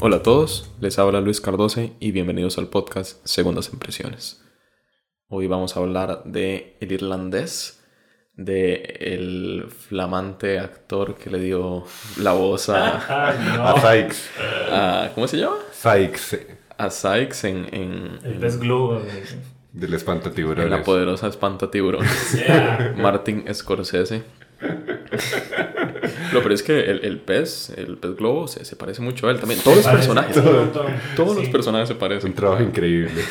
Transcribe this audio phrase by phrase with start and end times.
[0.00, 4.42] Hola a todos, les habla Luis Cardose y bienvenidos al podcast Segundas Impresiones.
[5.28, 7.84] Hoy vamos a hablar de El Irlandés,
[8.34, 11.84] de el flamante actor que le dio
[12.20, 12.96] la voz a,
[13.72, 14.16] A Sykes.
[14.70, 15.56] a- ¿cómo se llama?
[15.72, 16.46] Sykes.
[16.76, 19.02] A Sykes en, en, El pez globo.
[19.72, 22.06] Del espanta en la poderosa espanta tiburón.
[22.34, 22.94] Yeah.
[22.96, 24.22] Martin Scorsese.
[26.32, 29.30] Lo pero es que el, el pez, el pez globo, se, se parece mucho a
[29.30, 29.60] él también.
[29.62, 30.72] Todos los personajes, un
[31.16, 32.34] todos los personajes se Un parecen.
[32.34, 33.22] trabajo increíble.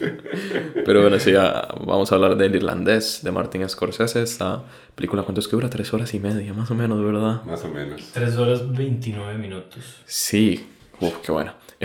[0.84, 4.22] Pero bueno, sí, ya vamos a hablar del irlandés de Martin Scorsese.
[4.22, 4.62] Esta
[4.94, 5.70] película, ¿cuánto es que dura?
[5.70, 7.42] Tres horas y media, más o menos, ¿verdad?
[7.44, 8.10] Más o menos.
[8.12, 10.02] 3 horas 29 minutos.
[10.06, 10.66] Sí,
[11.00, 11.54] uf, qué buena.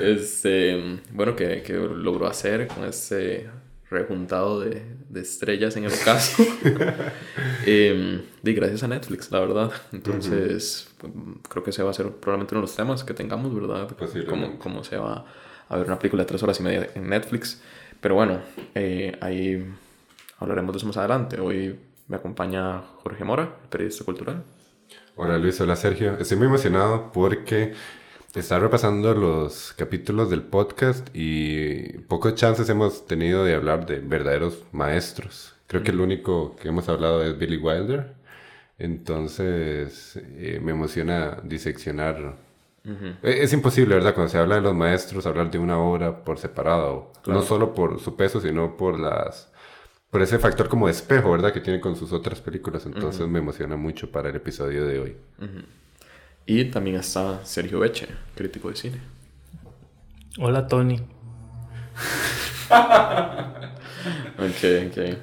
[0.00, 3.48] este, bueno, que, que logró hacer con este
[3.92, 6.42] rejuntado de, de estrellas en el ocaso.
[7.66, 9.70] Em, y gracias a Netflix, la verdad.
[9.92, 13.54] Entonces, mm, creo que ese va a ser probablemente uno de los temas que tengamos,
[13.54, 13.88] ¿verdad?
[14.28, 15.24] Cómo, cómo se va
[15.68, 17.62] a ver una película de tres horas y media en Netflix.
[18.00, 18.40] Pero bueno,
[18.74, 19.64] eh, ahí
[20.38, 21.40] hablaremos de eso más adelante.
[21.40, 24.42] Hoy me acompaña Jorge Mora, periodista cultural.
[25.14, 26.18] Hola Luis, hola Sergio.
[26.18, 27.74] Estoy muy emocionado porque
[28.34, 34.62] está repasando los capítulos del podcast y pocos chances hemos tenido de hablar de verdaderos
[34.72, 35.54] maestros.
[35.66, 38.14] Creo que el único que hemos hablado es Billy Wilder.
[38.78, 42.36] Entonces eh, me emociona diseccionar.
[42.84, 44.14] Eh, Es imposible, ¿verdad?
[44.14, 47.12] Cuando se habla de los maestros, hablar de una obra por separado.
[47.22, 47.40] Claro.
[47.40, 49.50] No solo por su peso, sino por las
[50.10, 51.54] por ese factor como de espejo, ¿verdad?
[51.54, 52.84] Que tiene con sus otras películas.
[52.84, 55.16] Entonces me emociona mucho para el episodio de hoy.
[56.46, 59.00] Y también está Sergio Beche, crítico de cine.
[60.38, 61.00] Hola, Tony.
[64.38, 65.18] Ok, ok.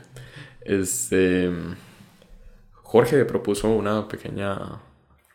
[0.61, 1.49] Este,
[2.73, 4.81] Jorge propuso una pequeña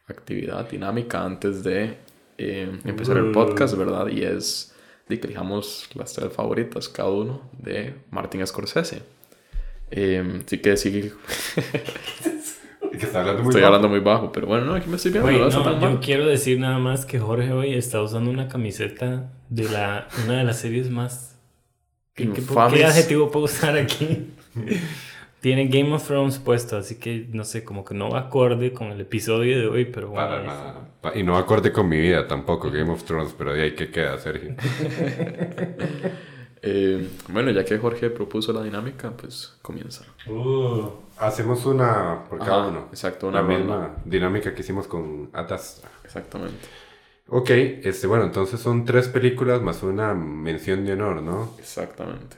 [0.07, 1.99] actividad dinámica antes de
[2.39, 4.09] eh, empezar el podcast, ¿verdad?
[4.09, 4.75] Y es
[5.09, 9.03] de que elijamos las tres favoritas, cada uno, de Martin Scorsese.
[9.91, 11.12] Eh, así que sí,
[12.94, 13.66] Y que está hablando muy estoy bajo.
[13.66, 16.00] hablando muy bajo, pero bueno, no, aquí me estoy viendo, Güey, no yo mal.
[16.00, 20.44] quiero decir nada más que Jorge hoy está usando una camiseta de la, una de
[20.44, 21.38] las series más...
[22.15, 24.28] ¿Qué, qué- qué adjetivo puedo usar aquí?
[25.41, 28.93] Tiene Game of Thrones puesto, así que no sé, como que no va acorde con
[28.93, 30.26] el episodio de hoy, pero bueno.
[30.28, 30.88] Para nada.
[31.15, 34.16] Y no acorde con mi vida tampoco, Game of Thrones, pero de ahí que queda,
[34.19, 34.55] Sergio.
[36.66, 40.04] Eh, bueno, ya que Jorge propuso la dinámica, pues comienza.
[40.26, 40.88] Uh,
[41.19, 42.88] Hacemos una por cada Ajá, uno.
[42.91, 43.58] exacto, una La ronda.
[43.58, 45.91] misma dinámica que hicimos con Atastra.
[46.04, 46.66] Exactamente.
[47.28, 51.50] Ok, este, bueno, entonces son tres películas más una mención de honor, ¿no?
[51.58, 52.36] Exactamente.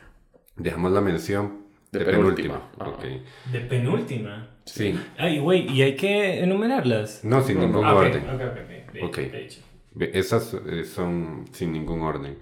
[0.56, 2.70] Dejamos la mención De de, penúltima.
[2.70, 2.70] penúltima.
[2.78, 2.90] Ajá.
[2.90, 3.04] Ok.
[3.52, 4.48] de penúltima.
[4.64, 4.98] Sí.
[5.18, 7.24] Ay, güey, ¿y hay que enumerarlas?
[7.24, 8.24] No, sin No, ningún Ah, ok, orden.
[8.28, 9.08] ok, ok, ok.
[9.08, 9.16] Ok.
[9.18, 9.60] De hecho.
[9.94, 12.38] Ve, Esas eh, son sin ningún orden.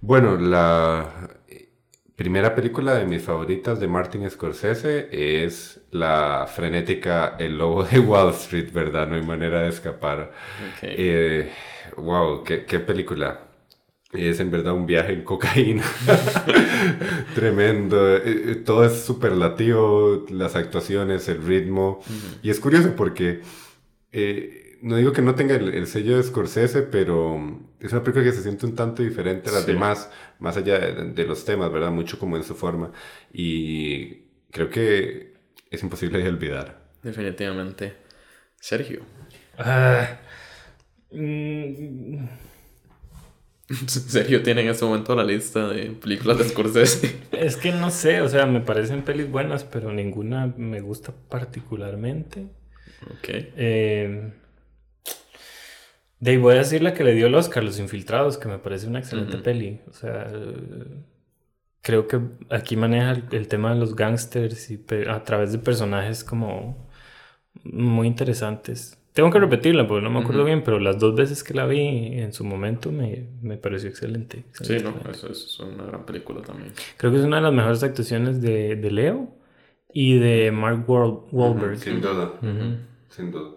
[0.00, 1.28] Bueno, la
[2.14, 8.30] primera película de mis favoritas de Martin Scorsese es la frenética El Lobo de Wall
[8.30, 9.08] Street, ¿verdad?
[9.08, 10.32] No hay manera de escapar.
[10.82, 11.50] Eh,
[11.96, 13.42] wow, qué, qué película.
[14.12, 15.82] Es en verdad un viaje en cocaína.
[17.34, 18.16] Tremendo.
[18.16, 22.00] Eh, eh, Todo es superlativo, las actuaciones, el ritmo.
[22.42, 23.42] Y es curioso porque
[24.12, 28.24] eh, no digo que no tenga el, el sello de Scorsese, pero es una película
[28.24, 29.72] que se siente un tanto diferente a las Sí.
[29.72, 31.90] demás, más allá de, de los temas, ¿verdad?
[31.90, 32.92] Mucho como en su forma.
[33.32, 35.34] Y creo que
[35.70, 36.86] es imposible de olvidar.
[37.02, 37.94] Definitivamente.
[38.60, 39.02] Sergio.
[39.58, 40.18] Ah,
[41.10, 42.26] mm,
[43.86, 47.16] Sergio tiene en este momento la lista de películas de Scorsese.
[47.32, 52.46] es que no sé, o sea, me parecen pelis buenas, pero ninguna me gusta particularmente.
[53.10, 53.28] ok.
[53.28, 54.32] Eh,
[56.20, 58.58] de ahí voy a decir la que le dio el Oscar, Los Infiltrados, que me
[58.58, 59.80] parece una excelente peli.
[59.88, 60.30] O sea,
[61.82, 63.94] creo que aquí maneja el, el tema de los
[64.70, 66.88] y pe- a través de personajes como
[67.64, 68.98] muy interesantes.
[69.12, 72.18] Tengo que repetirla porque no me acuerdo bien, pero las dos veces que la vi
[72.20, 74.44] en su momento me, me pareció excelente.
[74.52, 76.72] Sí, no, eso es una gran película también.
[76.98, 79.30] Creo que es una de las mejores actuaciones de, de Leo
[79.92, 81.78] y de Mark Wahl- Wahlberg.
[81.78, 82.32] Sin duda.
[83.08, 83.52] Sin duda.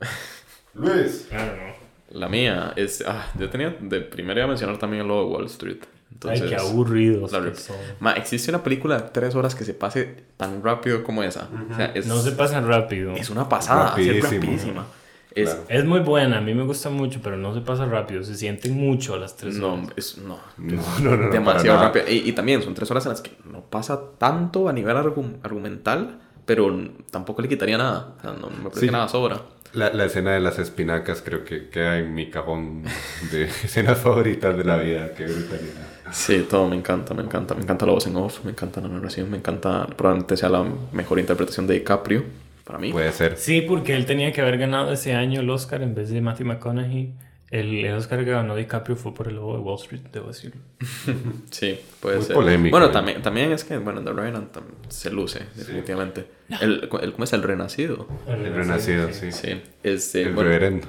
[0.78, 1.26] Luis.
[1.28, 2.18] Claro, no.
[2.20, 3.04] La mía es.
[3.06, 3.76] Ah, yo tenía.
[3.80, 5.78] De primero iba a mencionar también el logo de Wall Street.
[6.10, 7.76] Entonces, Ay, qué aburridos la- que son.
[8.00, 11.48] Ma, existe una película de tres horas que se pase tan rápido como esa.
[11.70, 13.12] O sea, es, No se pasan rápido.
[13.12, 13.94] es una pasada.
[14.00, 14.86] Es rapidísima.
[15.34, 15.64] Es, Claro.
[15.68, 18.24] Es muy buena, a mí me gusta mucho, pero no se pasa rápido.
[18.24, 19.88] Se sienten mucho a las tres No, horas.
[19.94, 21.16] es, no, No, no, no.
[21.24, 22.06] no, demasiado rápido.
[22.08, 25.36] Y, y también son tres horas en las que no pasa tanto a nivel argu-
[25.44, 26.74] argumental, pero
[27.10, 28.14] tampoco le quitaría nada.
[28.18, 28.86] O sea, no me parece Sí.
[28.86, 29.42] que nada sobra.
[29.74, 32.84] La, la escena de las espinacas creo que queda en mi cajón
[33.30, 35.12] de escenas favoritas de la vida.
[35.14, 35.86] Qué brutalidad.
[36.10, 37.54] Sí, todo me encanta, me encanta.
[37.54, 39.86] Me encanta la voz en off, me encanta la narración, me encanta.
[39.86, 42.24] Probablemente sea la mejor interpretación de DiCaprio
[42.64, 42.92] para mí.
[42.92, 43.36] Puede ser.
[43.36, 46.46] Sí, porque él tenía que haber ganado ese año el Oscar en vez de Matthew
[46.46, 47.12] McConaughey.
[47.50, 50.60] El, el Oscar que ganó DiCaprio fue por el lobo de Wall Street, debo decirlo.
[51.50, 52.34] Sí, puede Muy ser.
[52.34, 52.92] polémico, bueno, eh.
[52.92, 54.56] también, también es que, bueno, The Revenant
[54.88, 56.26] se luce, definitivamente.
[56.60, 58.06] El, el- ¿Cómo es el renacido?
[58.26, 59.32] El renacido, sí.
[59.32, 60.88] Sí, este, El bueno, reverendo.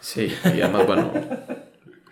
[0.00, 1.12] sí, y además, bueno,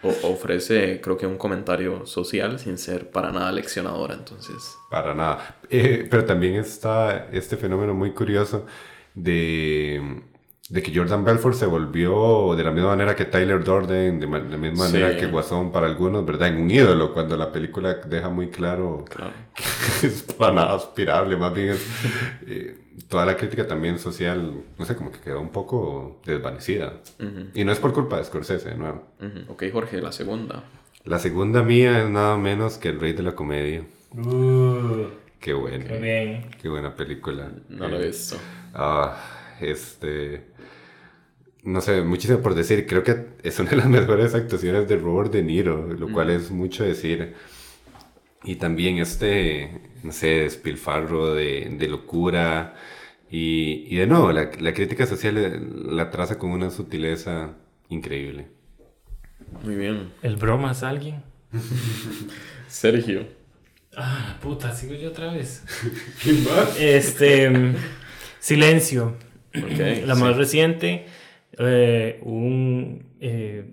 [0.03, 4.77] o- ofrece, creo que un comentario social sin ser para nada leccionadora, entonces.
[4.91, 5.59] Para nada.
[5.71, 8.67] Eh, pero también está este fenómeno muy curioso
[9.15, 10.23] de,
[10.69, 14.57] de que Jordan Belfort se volvió de la misma manera que Tyler Durden, de la
[14.57, 14.93] misma Sí.
[14.95, 16.49] manera que Guasón para algunos, ¿verdad?
[16.49, 19.33] En un ídolo, cuando la película deja muy claro Claro.
[20.01, 21.87] que es para nada aspirable, más bien es,
[22.49, 22.79] eh,
[23.09, 26.95] toda la crítica también social, no sé, como que quedó un poco desvanecida.
[27.55, 29.05] Y no es por culpa de Scorsese, de nuevo.
[29.21, 29.53] Ujú.
[29.53, 30.65] Ok, Jorge, la segunda.
[31.05, 33.85] La segunda mía es nada menos que El Rey de la Comedia.
[34.13, 35.05] Uh,
[35.39, 35.85] Qué bueno.
[35.87, 36.51] qué bien.
[36.61, 37.53] Qué buena película.
[37.69, 38.37] No lo he visto.
[38.75, 39.17] Ah,
[39.61, 40.56] este.
[41.67, 42.87] No sé, muchísimo por decir.
[42.87, 46.51] Creo que es una de las mejores actuaciones de Robert De Niro, lo cual es
[46.51, 47.35] mucho decir.
[48.45, 52.75] Y también este, no sé, despilfarro de, de locura.
[53.31, 57.57] Y, y de nuevo, la, la crítica social la traza con una sutileza
[57.89, 58.47] increíble.
[59.65, 60.13] Muy bien.
[60.23, 61.23] ¿El bromas alguien?
[62.69, 63.27] Sergio.
[63.97, 65.65] Ah, puta, sigo yo otra vez.
[66.79, 67.51] Este.
[67.51, 67.75] mm,
[68.39, 69.17] Silencio.
[69.57, 70.05] Ok.
[70.05, 70.21] La sí.
[70.21, 71.07] más reciente.
[71.59, 73.07] Eh, un.
[73.21, 73.73] eh,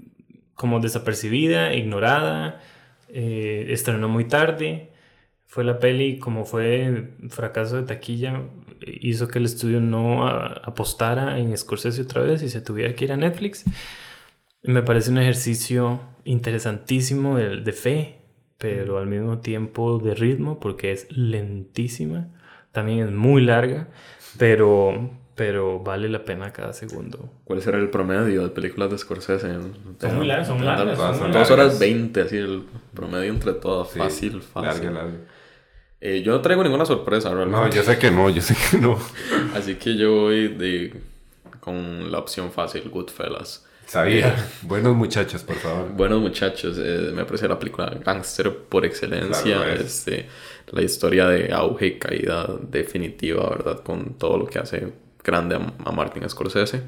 [0.55, 2.61] como desapercibida, ignorada.
[3.09, 4.91] eh, estrenó muy tarde.
[5.45, 8.41] Fue la peli, como fue fracaso de taquilla,
[9.01, 13.11] hizo que el estudio no apostara en Scorsese otra vez y se tuviera que ir
[13.11, 13.63] a Netflix.
[14.63, 18.21] Me parece un ejercicio interesantísimo de fe,
[18.57, 22.29] pero al mismo tiempo de ritmo, porque es lentísima.
[22.71, 23.89] También es muy larga,
[24.39, 27.29] pero, pero vale la pena cada segundo.
[27.43, 29.53] ¿Cuál será el promedio de películas de Scorsese?
[29.99, 30.97] Son muy largas, son largas.
[30.97, 31.51] Dos largas.
[31.51, 32.63] horas veinte, así el
[32.93, 33.89] promedio entre todas.
[33.89, 34.85] Sí, fácil, fácil.
[34.85, 35.17] larga, larga.
[36.01, 37.77] Eh, yo no traigo ninguna sorpresa, No, realmente.
[37.77, 38.99] yo sé que no, yo sé que no.
[39.55, 40.93] Así que yo voy de,
[41.61, 43.65] con la opción fácil, Goodfellas.
[43.85, 44.35] Sabía.
[44.63, 45.89] Buenos muchachos, por favor.
[45.93, 49.55] Buenos muchachos, eh, me parece la película gangster por excelencia.
[49.55, 49.81] Claro, es.
[49.81, 50.27] este,
[50.71, 53.81] la historia de auge y caída definitiva, ¿verdad?
[53.81, 54.91] Con todo lo que hace
[55.23, 56.83] grande a, a Martin Scorsese.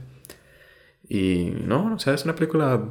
[1.08, 2.82] Y no, o sea, es una película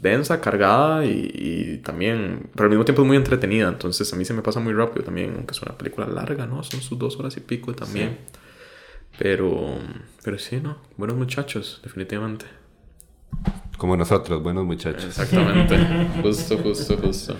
[0.00, 3.68] densa, cargada y, y también, pero al mismo tiempo es muy entretenida.
[3.68, 6.62] Entonces a mí se me pasa muy rápido también, aunque es una película larga, ¿no?
[6.62, 8.18] Son sus dos horas y pico también.
[9.18, 9.78] Pero,
[10.22, 10.76] pero sí, ¿no?
[10.96, 12.44] Buenos muchachos, definitivamente.
[13.78, 15.04] Como nosotros, buenos muchachos.
[15.04, 15.76] Exactamente.
[16.22, 17.36] justo, justo, justo.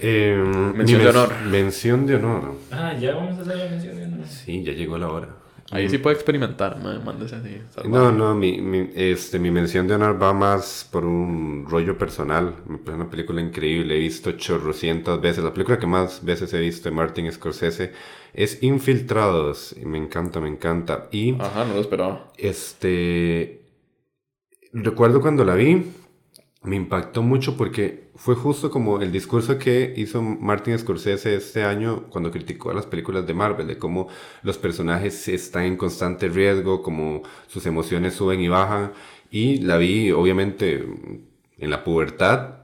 [0.00, 0.36] Eh,
[0.74, 1.32] Mención de honor.
[1.48, 2.54] Mención de honor.
[2.70, 3.96] Ah, ya vamos a hacer la mención.
[3.96, 4.26] de honor.
[4.26, 5.36] Sí, ya llegó la hora.
[5.70, 7.58] Ahí sí puede experimentar, ma- mándese así.
[7.88, 12.56] No, no, mi, mi- este, mi mención de honor va más por un rollo personal.
[12.66, 13.96] Me parece una película increíble.
[13.96, 15.44] He visto chorrocientas veces.
[15.44, 17.92] La película que más veces he visto de Martin Scorsese
[18.34, 19.74] es Infiltrados.
[19.80, 21.08] Y me encanta, me encanta.
[21.12, 22.28] Y Ajá, no lo esperaba.
[22.36, 23.60] este.
[24.72, 25.84] Recuerdo cuando la vi,
[26.62, 32.08] me impactó mucho porque fue justo como el discurso que hizo Martin Scorsese este año
[32.10, 34.08] cuando criticó a las películas de Marvel, de cómo
[34.42, 38.92] los personajes están en constante riesgo, como sus emociones suben y bajan.
[39.30, 40.84] Y la vi, obviamente,
[41.58, 42.59] en la pubertad.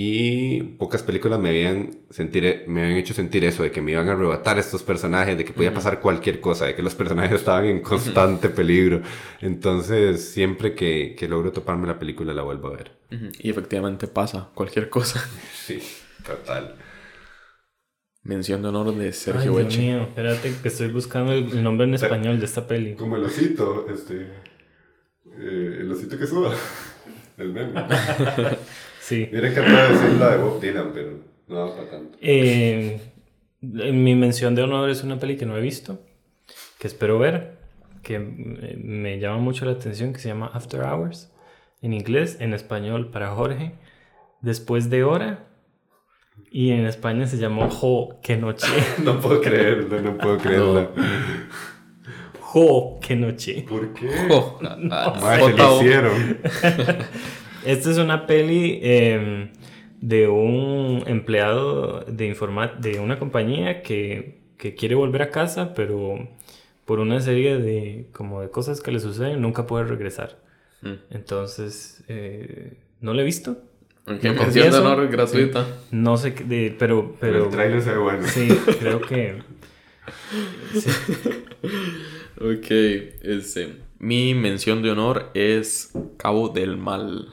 [0.00, 4.08] Y pocas películas me habían, sentir, me habían hecho sentir eso, de que me iban
[4.08, 7.64] a arrebatar estos personajes, de que podía pasar cualquier cosa, de que los personajes estaban
[7.64, 9.02] en constante peligro.
[9.40, 12.92] Entonces, siempre que, que logro toparme la película, la vuelvo a ver.
[13.40, 15.20] Y efectivamente pasa cualquier cosa.
[15.66, 15.82] Sí,
[16.24, 16.76] total.
[18.22, 19.80] Mención de honor de Ay, Sergio Dios Eche.
[19.80, 22.94] mío, espérate que estoy buscando el, nombre en español de esta peli.
[22.94, 24.28] Como el osito, este.
[25.36, 26.54] el osito que suda.
[27.36, 27.84] El meme.
[29.08, 29.26] Sí.
[29.26, 31.12] Que acaba de decir la de Bob Dylan, pero
[31.48, 32.18] no va para tanto.
[32.20, 33.00] Eh,
[33.62, 35.98] mi mención de honor es una peli que no he visto,
[36.78, 37.56] que espero ver,
[38.02, 41.32] que me llama mucho la atención, que se llama After Hours,
[41.80, 43.72] en inglés, en español para Jorge,
[44.42, 45.46] después de hora,
[46.50, 48.66] y en España se llamó Jo, que noche.
[49.02, 50.92] No puedo creerlo, no puedo creerlo.
[52.40, 53.64] Jo, que noche.
[53.66, 54.10] ¿Por qué?
[54.90, 55.82] Ah, Mae, se lo J.O.
[55.82, 56.38] hicieron.
[57.68, 59.50] Esta es una peli eh,
[60.00, 66.30] de un empleado de, informa de una compañía que, que quiere volver a casa, pero
[66.86, 70.38] por una serie de, como de cosas que le suceden, nunca puede regresar.
[70.80, 70.94] Mm.
[71.10, 73.58] Entonces, eh, no la he visto.
[74.06, 75.66] Ok, Lo mención de honor gratuita.
[75.90, 78.26] No sé, qué de, pero, Pero pero el trailer se ve bueno.
[78.26, 78.48] sí,
[78.80, 79.42] creo que
[80.72, 80.90] sí.
[82.40, 82.70] Ok,
[83.20, 87.28] este, mi mención de honor es Cabo del Mal.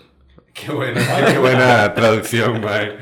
[0.65, 2.95] Qué buena, qué buena traducción, mae.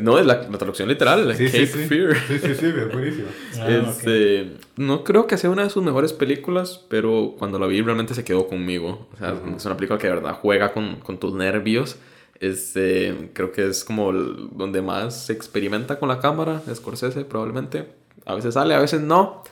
[0.00, 1.88] No, es la, la traducción literal, Sí, Cape sí, sí.
[1.88, 2.16] Fear.
[2.28, 3.28] Sí, sí, sí, es buenísimo.
[3.58, 7.82] Ah, Este, No creo que sea una de sus mejores películas, pero cuando la vi
[7.82, 9.08] realmente se quedó conmigo.
[9.14, 11.96] O sea, es una película que de verdad juega con, con tus nervios.
[12.38, 17.88] Este, creo que es como el- donde más se experimenta con la cámara, Scorsese probablemente.
[18.26, 19.42] A veces sale, a veces no.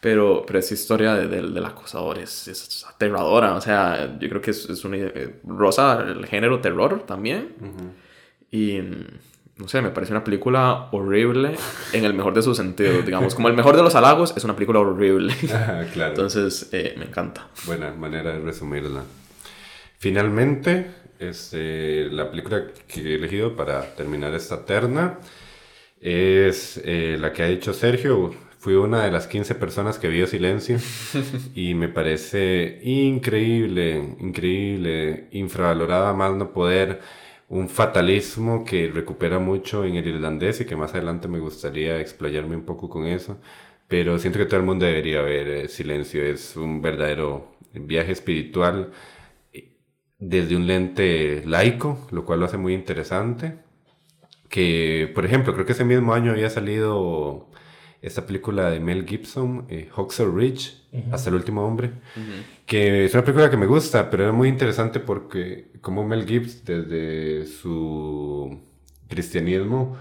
[0.00, 3.54] Pero, pero esa historia de- del del acosador es, es aterradora.
[3.54, 4.96] O sea, yo creo que es, es una...
[4.96, 7.54] eh, rosa el género terror también.
[8.50, 9.06] Y mm,
[9.58, 11.54] no sé, me parece una película horrible
[11.92, 13.04] en el mejor de sus sentidos.
[13.04, 15.34] Digamos, como el mejor de los halagos, es una película horrible.
[15.54, 16.10] Ajá, claro.
[16.12, 17.48] Entonces, eh, me encanta.
[17.66, 19.02] Buena manera de resumirla.
[19.98, 25.18] Finalmente, este, la película que he elegido para terminar esta terna
[26.00, 28.34] es eh, la que ha dicho Sergio.
[28.60, 30.76] Fui una de las 15 personas que vio Silencio
[31.54, 37.00] y me parece increíble, increíble, infravalorada más no poder,
[37.48, 42.54] un fatalismo que recupera mucho en el irlandés y que más adelante me gustaría explayarme
[42.54, 43.40] un poco con eso.
[43.88, 48.92] Pero siento que todo el mundo debería ver eh, Silencio, es un verdadero viaje espiritual
[49.54, 49.78] eh,
[50.18, 53.56] desde un lente laico, lo cual lo hace muy interesante.
[54.50, 57.48] Que, por ejemplo, creo que ese mismo año había salido
[58.02, 60.78] esta película de Mel Gibson, eh, Hacksaw Ridge,
[61.12, 61.92] Hasta el último hombre,
[62.66, 66.62] que es una película que me gusta, pero era muy interesante porque como Mel Gibson,
[66.64, 68.58] desde su
[69.08, 69.96] cristianismo,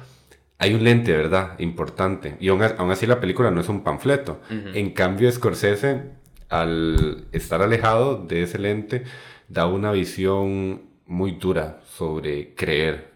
[0.58, 1.58] hay un lente, ¿verdad?
[1.60, 2.36] Importante.
[2.40, 4.42] Y aún así la película no es un panfleto.
[4.50, 6.04] En cambio, Scorsese,
[6.50, 9.04] al estar alejado de ese lente,
[9.48, 13.10] da una visión muy dura sobre creer.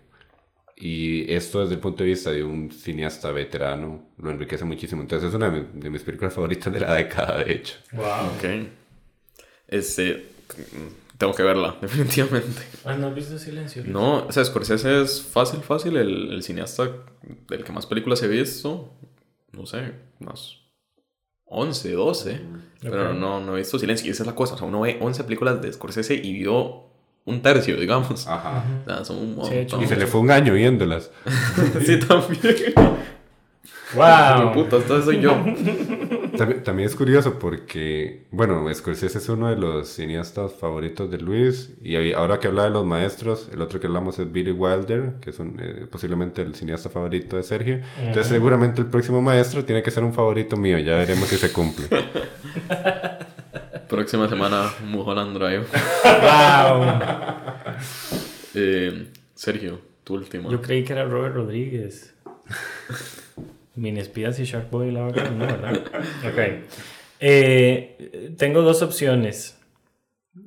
[0.86, 5.02] Y esto desde el punto de vista de un cineasta veterano lo enriquece muchísimo.
[5.02, 7.76] Entonces es una de mis, de mis películas favoritas de la década, de hecho.
[7.94, 8.04] Wow.
[8.38, 8.68] Ok.
[9.68, 10.26] Este.
[11.18, 12.62] Tengo que verla, definitivamente.
[12.84, 13.84] Ah, ¿no has visto Silencio?
[13.86, 15.96] No, o sea, Scorsese es fácil, fácil.
[15.96, 16.90] El, el cineasta
[17.48, 18.94] del que más películas he visto.
[19.54, 20.58] No sé, unas
[21.46, 22.42] 11, 12.
[22.82, 23.16] Pero Ok.
[23.18, 24.08] no, no he visto Silencio.
[24.08, 24.56] Y esa es la cosa.
[24.56, 26.90] O sea, uno ve 11 películas de Scorsese y vio
[27.26, 28.28] un tercio, digamos.
[28.28, 28.64] Ajá.
[28.86, 29.84] O sea, son un Sí, montón.
[29.84, 31.12] Y se le fue un año viéndolas.
[31.86, 32.74] sí, también.
[33.96, 34.54] ¡Wow!
[34.54, 35.32] Puta, entonces soy yo.
[36.36, 41.70] También, también es curioso porque, bueno, Scorsese es uno de los cineastas favoritos de Luis.
[41.84, 45.30] Y ahora que habla de los maestros, el otro que hablamos es Billy Wilder, que
[45.30, 47.82] es un, eh, posiblemente el cineasta favorito de Sergio.
[48.00, 50.80] Entonces, seguramente el próximo maestro tiene que ser un favorito mío.
[50.80, 51.86] Ya veremos si se cumple.
[53.94, 55.68] Próxima semana, Mulholland Drive.
[56.04, 57.00] ¡Wow!
[58.56, 60.50] Eh, Sergio, tu última.
[60.50, 62.16] Yo creí que era Robert Rodríguez.
[63.76, 65.84] Mini espías y Shark Boy, la verdad, no, ¿verdad?
[66.26, 66.64] Ok.
[67.20, 69.60] Eh, tengo dos opciones.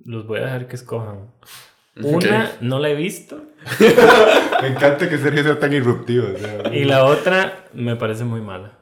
[0.05, 1.31] Los voy a dejar que escojan.
[2.03, 3.45] Una, no la he visto.
[4.61, 6.27] Me encanta que Sergio sea tan irruptivo.
[6.35, 6.75] o sea.
[6.75, 8.77] Y la otra me parece muy mala.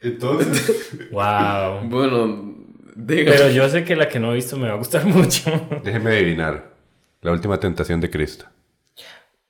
[0.00, 1.88] Entonces, ¡Wow!
[1.88, 2.51] Bueno,
[3.06, 5.50] Pero yo sé que la que no he visto me va a gustar mucho.
[5.84, 6.72] déjeme adivinar.
[7.20, 8.46] La última tentación de Cristo.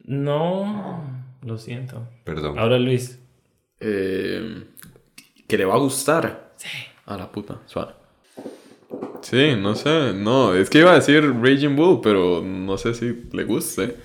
[0.04, 1.04] No,
[1.42, 2.08] lo siento.
[2.25, 2.58] Perdón.
[2.58, 3.18] Ahora Luis.
[3.80, 4.64] Eh,
[5.49, 6.52] que le va a gustar.
[6.56, 6.68] Sí.
[7.06, 7.94] A la puta, suave.
[9.22, 10.12] Sí, no sé.
[10.14, 13.96] No, es que iba a decir Raging Bull, pero no sé si le guste.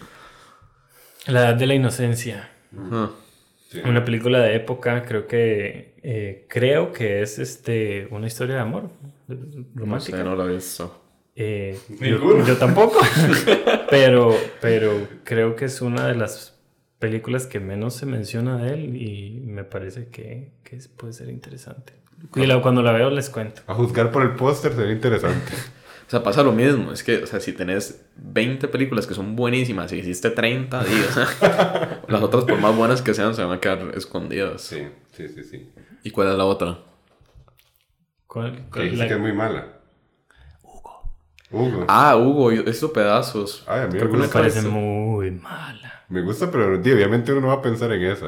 [1.27, 2.49] La edad de la inocencia.
[2.75, 3.11] Ajá.
[3.85, 8.89] Una película de época, creo que eh, creo que es este una historia de amor
[9.27, 9.35] No
[9.75, 10.17] romántica.
[10.19, 11.03] sé, no la he visto.
[11.35, 12.39] Eh, Ninguno.
[12.39, 12.99] yo, yo tampoco,
[13.89, 16.57] pero pero creo que es una de las
[16.99, 21.93] películas que menos se menciona de él y me parece que, que puede ser interesante.
[22.35, 23.61] Y la- cuando la veo les cuento.
[23.67, 25.51] A juzgar por el póster sería interesante.
[26.07, 26.93] O sea, pasa lo mismo.
[26.93, 31.17] Es que, o sea, si tenés 20 películas que son buenísimas y hiciste 30, días,
[32.07, 34.61] las otras, por más buenas que sean, se van a quedar escondidas.
[34.61, 35.69] Sí, sí, sí, sí.
[36.03, 36.79] ¿Y cuál es la otra?
[38.25, 39.67] ¿Cuál- Que cuál- dice la- que es muy mala.
[40.63, 41.01] Hugo.
[41.51, 41.85] Hugo.
[41.87, 43.63] Ah, Hugo, esos pedazos.
[43.67, 44.39] Ay, a mí me Creo que me gusta.
[44.39, 44.71] parece eso.
[44.71, 46.03] muy mala.
[46.09, 48.27] Me gusta, pero tío, obviamente uno no va a pensar en esa.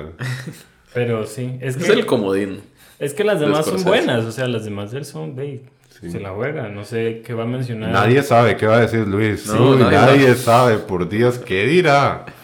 [0.93, 2.61] Pero sí, es Es que, el comodín.
[2.97, 5.63] es que las de demás son buenas, o sea, las demás de él son, ve,
[5.99, 6.11] Sí.
[6.11, 7.91] se la juega, no sé qué va a mencionar.
[7.91, 9.47] Nadie sabe qué va a decir Luis.
[9.47, 10.77] No, Uy, nadie nadie, sabe.
[10.77, 12.25] por Dios, ¿qué dirá?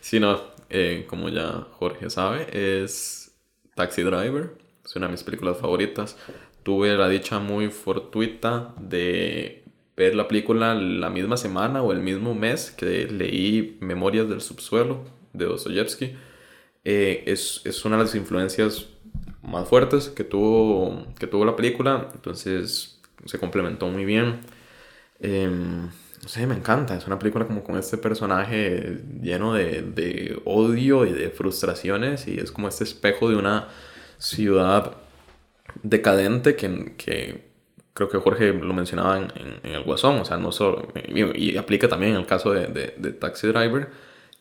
[0.00, 3.32] Sí, no, eh, como ya Jorge sabe, es
[3.74, 4.52] Taxi Driver.
[4.84, 6.16] Es una de mis películas favoritas.
[6.62, 9.64] Tuve la dicha muy fortuita de
[9.96, 15.04] ver la película la misma semana o el mismo mes que leí Memorias del Subsuelo
[15.32, 16.14] de Dostoyevsky.
[16.84, 18.86] Eh, es, es, una de las influencias
[19.46, 24.40] más fuertes que tuvo, que tuvo la película, entonces se complementó muy bien.
[25.20, 25.86] Em,
[26.22, 31.06] no sé, me encanta, es una película como con este personaje lleno de, de odio
[31.06, 33.68] y de frustraciones y es como este espejo de una
[34.18, 34.96] ciudad
[35.82, 37.46] decadente que, que
[37.94, 41.88] creo que Jorge lo mencionaba en, en, el Guasón, o sea, no solo, y, aplica
[41.88, 43.88] también en el caso de, de, de, Taxi Driver,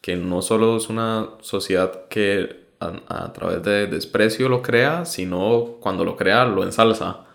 [0.01, 2.64] que no solo es una sociedad que
[3.07, 7.25] a, través de desprecio lo crea, sino cuando lo crea lo ensalza.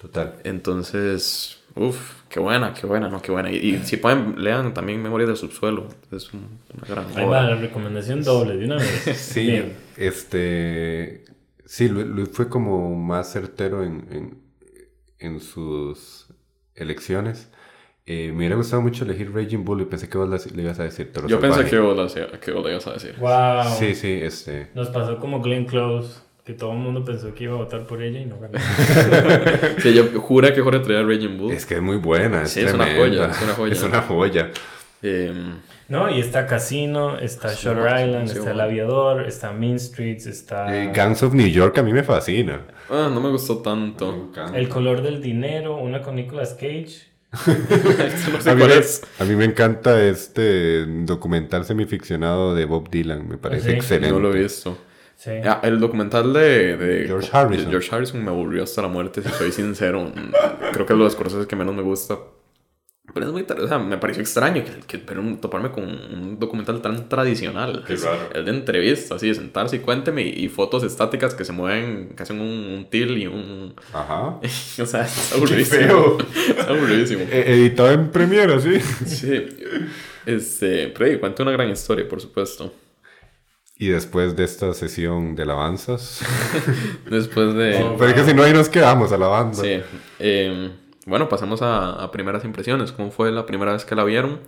[0.00, 0.34] Total.
[0.44, 3.50] Entonces, uff, qué buena, qué buena, no, qué buena.
[3.50, 6.48] Y, si pueden, lean también Memorias del Subsuelo, es una
[6.88, 9.16] gran Ahí va la recomendación doble de una vez.
[9.16, 9.62] sí,
[9.96, 11.24] este...
[11.66, 14.44] Sí, Luis fue como más certero en
[15.24, 16.26] en sus
[16.74, 17.48] elecciones.
[18.06, 20.82] Eh, me hubiera gustado mucho elegir Raging Bull y pensé que vos le ibas a
[20.82, 23.14] decir Yo pensé que vos, que vos le ibas a decir.
[23.18, 23.74] Wow.
[23.78, 24.68] Sí, sí, este.
[24.74, 28.02] Nos pasó como Glenn Close, que todo el mundo pensó que iba a votar por
[28.02, 28.58] ella y no ganó.
[29.78, 31.52] sí, yo jura que Jorge traía Raging Bull.
[31.52, 33.72] Es que es muy buena, es, sí, es una joya, es una joya.
[33.72, 34.50] Es una joya.
[35.00, 40.76] Em, no, y está Casino, está Shutter Island, está El Aviador, está Mean Streets, está...
[40.76, 42.66] Eh, Gangs of New York a mí me fascina.
[42.90, 44.30] Ah, no me gustó tanto.
[44.54, 47.13] El color del dinero, una con Nicolas Cage.
[47.34, 48.74] A, mí me,
[49.18, 54.12] a, mí me, encanta este documental semificcionado de Bob Dylan, me parece excelente.
[54.12, 54.78] No lo he visto.
[55.16, 55.30] Sí.
[55.44, 57.70] Ah, el documental de, de, George Harrison.
[57.70, 60.12] George Harrison me aburrió hasta la muerte, si soy sincero.
[60.72, 62.18] Creo que es de las cosas que menos me gusta
[63.14, 64.98] pero es muy o sea, me pareció extraño que, que
[65.40, 67.84] toparme con un documental tan tradicional.
[67.88, 68.04] es,
[68.34, 72.22] el de entrevista, así de sentarse y cuénteme y, fotos estáticas que se mueven, que
[72.24, 73.74] hacen un, til y un.
[73.92, 74.40] Ajá.
[74.82, 76.18] o sea, es aburridísimo.
[76.58, 77.22] es aburridísimo.
[77.30, 78.80] E, editado en Premiere, sí.
[79.06, 79.46] sí.
[80.26, 82.72] Este, pero cuenta una gran historia, por supuesto.
[83.76, 86.20] Y después de esta sesión de alabanzas.
[87.08, 87.94] después de.
[87.96, 89.62] pero es que si no, ahí nos quedamos alabando.
[89.62, 89.80] Sí.
[90.18, 90.70] Eh,
[91.06, 92.92] bueno, pasamos a, primeras impresiones.
[92.92, 94.40] ¿Cómo fue la primera vez que la vieron?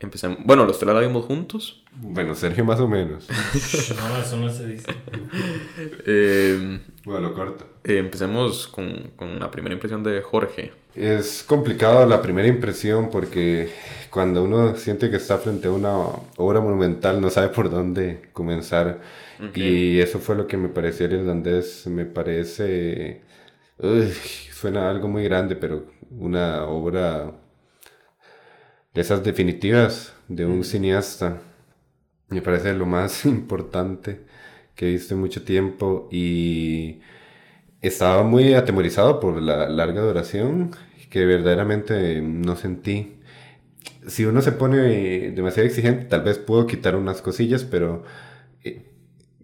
[0.00, 0.38] Empecemos.
[0.44, 1.82] Bueno, los tres la vimos juntos.
[1.92, 3.28] Bueno, Sergio más o menos.
[3.30, 4.86] no, eso no se dice.
[6.06, 7.66] eh, bueno, corto.
[7.84, 10.72] Eh, empecemos con, con, la primera impresión de Jorge.
[10.94, 13.72] Es complicado la primera impresión porque
[14.10, 15.94] cuando uno siente que está frente a una
[16.36, 19.00] obra monumental no sabe por dónde comenzar.
[19.54, 21.86] Y eso fue lo que me pareció el irlandés.
[21.86, 23.22] Me parece...
[23.78, 24.10] Uy,
[24.52, 27.32] suena algo muy grande, pero una obra
[28.94, 31.40] de esas definitivas de un cineasta.
[32.28, 34.22] Me parece lo más importante
[34.74, 37.00] que he visto en mucho tiempo y
[37.82, 40.72] estaba muy atemorizado por la larga duración
[41.10, 43.18] que verdaderamente no sentí.
[44.06, 48.04] Si uno se pone demasiado exigente, tal vez puedo quitar unas cosillas, pero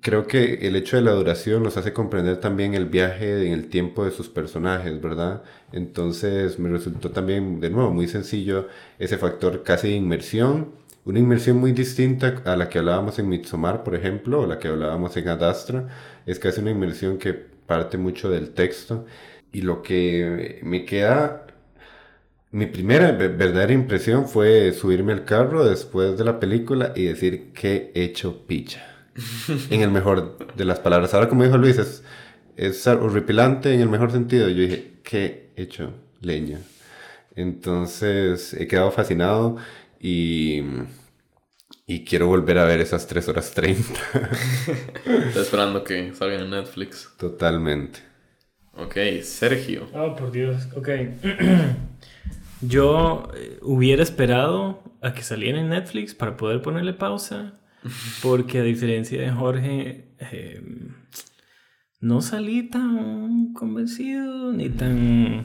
[0.01, 3.69] creo que el hecho de la duración nos hace comprender también el viaje en el
[3.69, 5.43] tiempo de sus personajes, ¿verdad?
[5.73, 10.73] Entonces me resultó también, de nuevo, muy sencillo ese factor casi de inmersión,
[11.05, 14.69] una inmersión muy distinta a la que hablábamos en Midsommar, por ejemplo, o la que
[14.69, 15.89] hablábamos en Adastra,
[16.27, 19.07] es casi una inmersión que parte mucho del texto
[19.53, 21.47] y lo que me queda
[22.53, 27.93] mi primera verdadera impresión fue subirme al carro después de la película y decir que
[27.95, 28.90] he hecho picha.
[29.71, 31.15] En el mejor de las palabras.
[31.15, 32.05] Ahora, como dijo Luis, es,
[32.57, 34.49] es horripilante en el mejor sentido.
[34.49, 35.93] Yo dije, ¿qué he hecho?
[36.21, 36.61] Leña.
[37.35, 39.57] Entonces, he quedado fascinado
[39.99, 40.63] y,
[41.87, 43.83] y quiero volver a ver esas 3 horas 30.
[45.27, 47.11] Estoy esperando que salga en Netflix.
[47.17, 48.01] Totalmente.
[48.75, 49.89] Ok, Sergio.
[49.95, 50.69] Oh, por Dios.
[50.77, 50.89] Ok.
[52.61, 57.60] Yo eh, hubiera esperado a que saliera en Netflix para poder ponerle pausa
[58.23, 60.95] porque a diferencia de Jorge, em,
[62.01, 65.45] no salí tan convencido ni tan...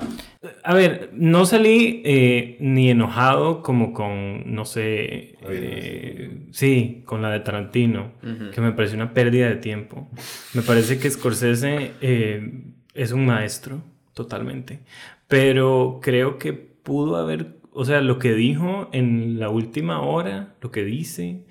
[0.63, 7.29] A ver, no salí eh, ni enojado como con, no sé, eh, sí, con la
[7.29, 8.13] de Tarantino,
[8.53, 10.09] que me pareció una pérdida de tiempo.
[10.53, 13.81] Me parece que Scorsese eh, es un maestro,
[14.13, 14.79] totalmente,
[15.27, 20.71] pero creo que pudo haber, o sea, lo que dijo en la última hora, lo
[20.71, 21.44] que dice,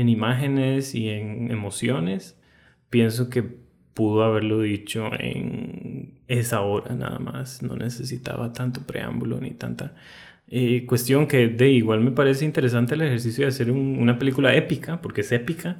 [0.00, 2.38] en imágenes y en emociones,
[2.88, 3.44] pienso que
[3.94, 7.62] pudo haberlo dicho en esa hora nada más.
[7.62, 9.94] No necesitaba tanto preámbulo ni tanta
[10.48, 15.00] eh, cuestión que de igual me parece interesante el ejercicio de hacer una película épica,
[15.00, 15.76] porque es épica.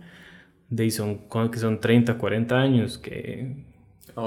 [0.69, 3.57] De son, que son 30, 40 años que,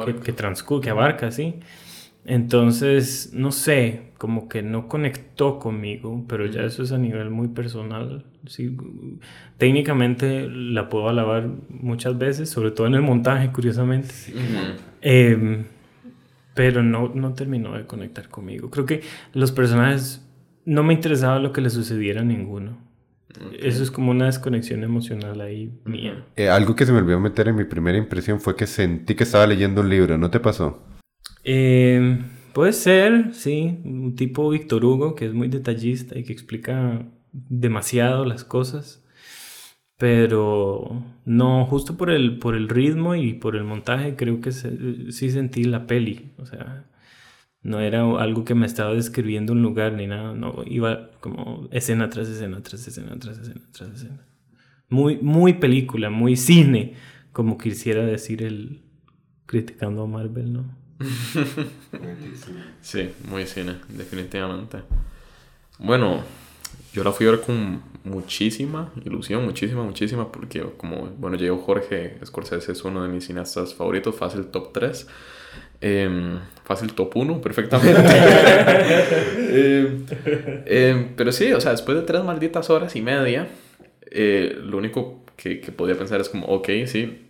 [0.06, 1.60] que, que, que abarca, sí.
[2.26, 7.50] Entonces, no sé, como que no conectó conmigo, pero ya eso es a nivel muy
[7.50, 8.24] personal.
[8.48, 8.78] Sí,
[9.58, 14.14] técnicamente la puedo alabar muchas veces, sobre todo en el montaje, curiosamente.
[15.02, 15.66] Em,
[16.54, 18.70] pero no, no terminó de conectar conmigo.
[18.70, 19.02] Creo que
[19.34, 20.26] los personajes
[20.66, 22.78] no me interesaba lo que le sucediera a ninguno.
[23.60, 26.24] Eso es como una desconexión emocional ahí mía.
[26.36, 29.24] Eh, algo que se me olvidó meter en mi primera impresión fue que sentí que
[29.24, 30.84] estaba leyendo un libro, ¿no te pasó?
[31.44, 32.22] Eh,
[32.54, 38.26] puede ser, sí, un tipo Víctor Hugo que es muy detallista y que explica demasiado
[38.26, 39.04] las cosas.
[39.98, 45.30] Pero no, justo por el, por el ritmo y por el montaje creo que sí
[45.32, 46.32] sentí la peli.
[46.38, 46.86] O sea,
[47.62, 52.10] no era algo que me estaba describiendo un lugar ni nada, no, iba como escena
[52.10, 54.28] tras escena, tras escena, tras escena, tras escena.
[54.90, 56.96] Muy, muy película, muy cine,
[57.32, 58.82] como quisiera decir el
[59.46, 60.83] criticando a Marvel, ¿no?
[62.82, 64.80] Sí, muy cine, definitivamente.
[65.80, 66.24] Bueno,
[66.94, 72.18] yo la fui a ver con muchísima ilusión, muchísima, muchísima, porque como, bueno, yo Jorge
[72.26, 75.08] Scorsese es uno de mis cineastas favoritos, fácil top 3.
[75.82, 78.02] Em, fácil top 1, perfectamente.
[79.56, 80.06] Em,
[80.66, 83.48] em, pero sí, o sea, después de tres malditas horas y media,
[84.10, 87.23] eh, lo único que, que podía pensar es como, ok, sí,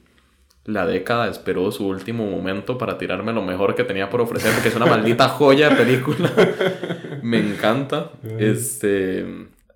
[0.65, 4.69] la década esperó su último momento para tirarme lo mejor que tenía por ofrecer, porque
[4.69, 6.32] es una maldita joya de película.
[7.21, 8.12] Me encanta.
[8.39, 9.26] Este.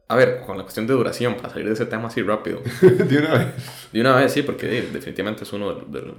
[0.10, 2.62] A ver, con la cuestión de duración, para salir de ese tema así rápido.
[2.82, 3.48] de una vez.
[3.92, 6.14] De una vez, sí, porque definitivamente es uno de,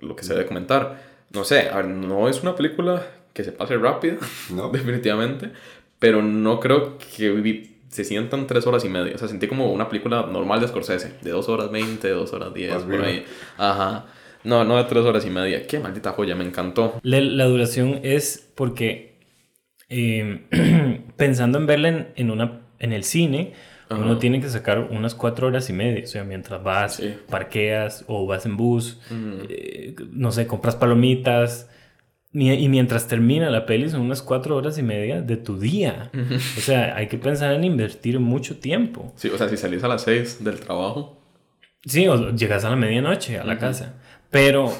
[0.00, 1.00] lo que se debe comentar.
[1.32, 4.16] No sé, a ver, no es una película que se pase rápido,
[4.50, 4.70] no.
[4.70, 5.52] definitivamente,
[6.00, 7.30] pero no creo que
[7.88, 9.14] se sientan tres horas y media.
[9.14, 12.52] O sea, sentí como una película normal de Scorsese, de dos horas veinte, dos horas
[12.54, 13.24] diez, por ahí.
[13.56, 14.06] Ajá.
[14.44, 15.66] No, no de tres horas y media.
[15.66, 17.00] Qué maldita joya, me encantó.
[17.02, 19.18] La, duración es porque
[19.88, 20.46] eh,
[21.16, 23.54] pensando en verla en, una, en el cine,
[23.90, 26.04] uno tiene que sacar unas cuatro horas y media.
[26.04, 29.00] O sea, mientras vas, parqueas o vas en bus,
[29.48, 31.70] eh, no sé, compras palomitas.
[32.32, 36.10] Y mientras termina la peli son unas cuatro horas y media de tu día.
[36.58, 39.12] O sea, hay que pensar en invertir mucho tiempo.
[39.16, 41.22] Sí, o sea, si salís a las seis del trabajo.
[41.84, 43.94] Sí, o llegas a la medianoche a la casa.
[44.30, 44.70] Pero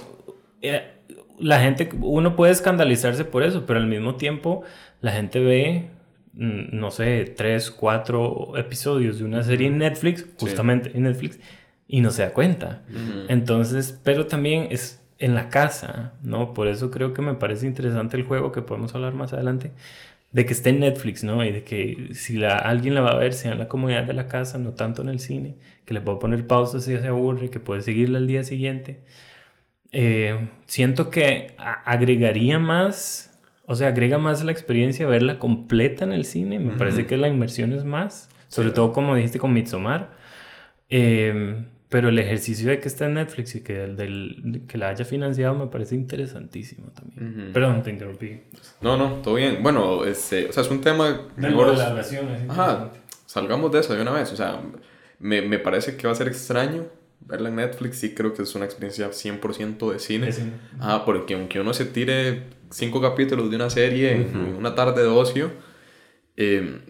[0.61, 0.98] eh,
[1.38, 4.62] la gente, uno puede escandalizarse por eso, pero al mismo tiempo
[5.00, 5.90] la gente ve,
[6.34, 11.38] mm, no sé, tres, cuatro episodios de una serie en Netflix, justamente en Netflix,
[11.87, 12.82] y no se da cuenta.
[13.28, 16.54] Entonces, pero también es en la casa, ¿no?
[16.54, 19.72] Por eso creo que me parece interesante el juego, que podemos hablar más adelante,
[20.33, 21.44] de que esté en Netflix, ¿no?
[21.44, 24.12] Y de que si la, alguien la va a ver, sea en la comodidad de
[24.12, 27.50] la casa, no tanto en el cine, que le puedo poner pausa si se aburre,
[27.50, 29.00] que puede seguirla al día siguiente.
[29.92, 31.54] Eh, siento que
[31.85, 36.59] agregaría más, o sea, agrega más la experiencia verla completa en el cine.
[36.59, 40.11] Me parece que la inmersión es más, sobre todo como dijiste con Midsommar.
[40.90, 45.05] Eh, pero el ejercicio de que está en Netflix y que, del, que la haya
[45.05, 47.53] financiado me parece interesantísimo también.
[47.53, 48.42] Perdón, te interrumpí.
[48.81, 49.62] No, no, todo bien.
[49.62, 51.29] Bueno, este, o sea, es un tema...
[51.37, 52.90] De la relación, Ajá,
[53.27, 54.33] salgamos de eso de una vez.
[54.33, 54.61] O sea,
[55.18, 56.87] me, me parece que va a ser extraño
[57.20, 60.31] verla en Netflix sí creo que es una experiencia 100% de cine.
[60.81, 65.09] Ah, porque aunque uno se tire cinco capítulos de una serie en una tarde de
[65.09, 65.51] ocio,
[66.37, 66.81] eh,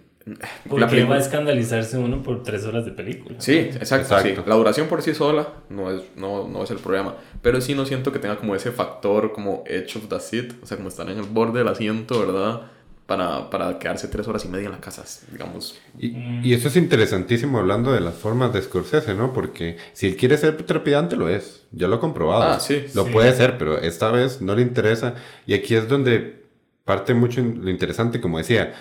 [0.68, 3.40] ¿Por qué va a escandalizarse uno por tres horas de película?
[3.40, 7.14] Sí, exacto, La duración por sí sola no es, no, no es el problema.
[7.42, 10.52] Pero sí no siento que tenga como ese factor como edge of the seat.
[10.62, 12.62] O sea, como estar en el borde del asiento, ¿verdad?
[13.08, 15.78] para, para, quedarse tres horas y media en la casa, digamos.
[15.98, 16.14] Y,
[16.46, 19.32] y, eso es interesantísimo hablando de las formas de Scorsese, ¿no?
[19.32, 21.64] Porque si él quiere ser trepidante, lo es.
[21.72, 22.42] Ya lo he comprobado.
[22.42, 22.84] Ah, sí.
[22.94, 25.14] Lo puede ser, pero esta vez no le interesa.
[25.46, 26.42] Y aquí es donde
[26.84, 28.74] parte mucho lo interesante, como decía,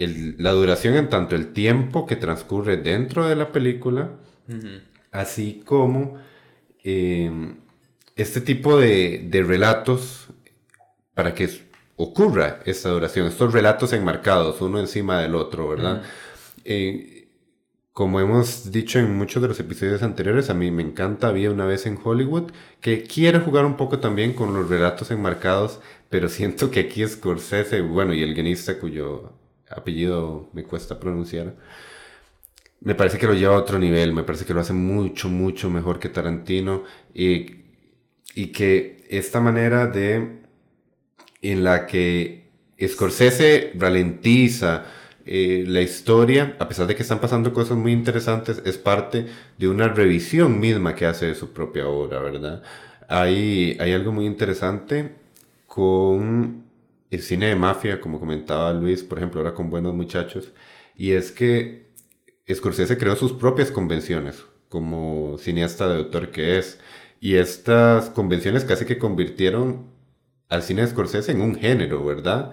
[0.00, 4.10] el, la duración en tanto el tiempo que transcurre dentro de la película,
[5.12, 6.18] así como
[6.82, 7.54] eh,
[8.16, 10.28] este tipo de, de relatos
[11.14, 11.48] para que
[11.96, 16.02] ocurra esta duración, estos relatos enmarcados uno encima del otro, ¿verdad?
[16.64, 17.28] Eh,
[17.92, 21.66] como hemos dicho en muchos de los episodios anteriores, a mí me encanta, había una
[21.66, 26.70] vez en Hollywood, que quiere jugar un poco también con los relatos enmarcados, pero siento
[26.70, 29.34] que aquí Scorsese, bueno, y el guionista cuyo
[29.70, 31.54] apellido me cuesta pronunciar,
[32.80, 35.70] me parece que lo lleva a otro nivel, me parece que lo hace mucho, mucho
[35.70, 37.64] mejor que Tarantino y,
[38.34, 40.40] y que esta manera de
[41.42, 42.50] en la que
[42.86, 44.84] Scorsese ralentiza
[45.26, 49.26] eh, la historia, a pesar de que están pasando cosas muy interesantes, es parte
[49.58, 52.62] de una revisión misma que hace de su propia obra, ¿verdad?
[53.08, 55.14] Hay, hay algo muy interesante
[55.66, 56.64] con
[57.10, 60.52] el cine de mafia, como comentaba Luis, por ejemplo, ahora con Buenos Muchachos,
[60.94, 61.90] y es que
[62.52, 66.78] Scorsese creó sus propias convenciones como cineasta de autor que es,
[67.20, 69.90] y estas convenciones casi que convirtieron
[70.48, 72.52] al cine de Scorsese en un género, ¿verdad?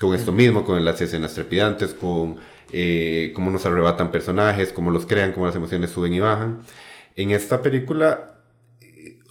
[0.00, 2.36] Con esto mismo, con las escenas trepidantes, con
[2.72, 6.62] eh, cómo nos arrebatan personajes, cómo los crean, cómo las emociones suben y bajan.
[7.16, 8.31] En esta película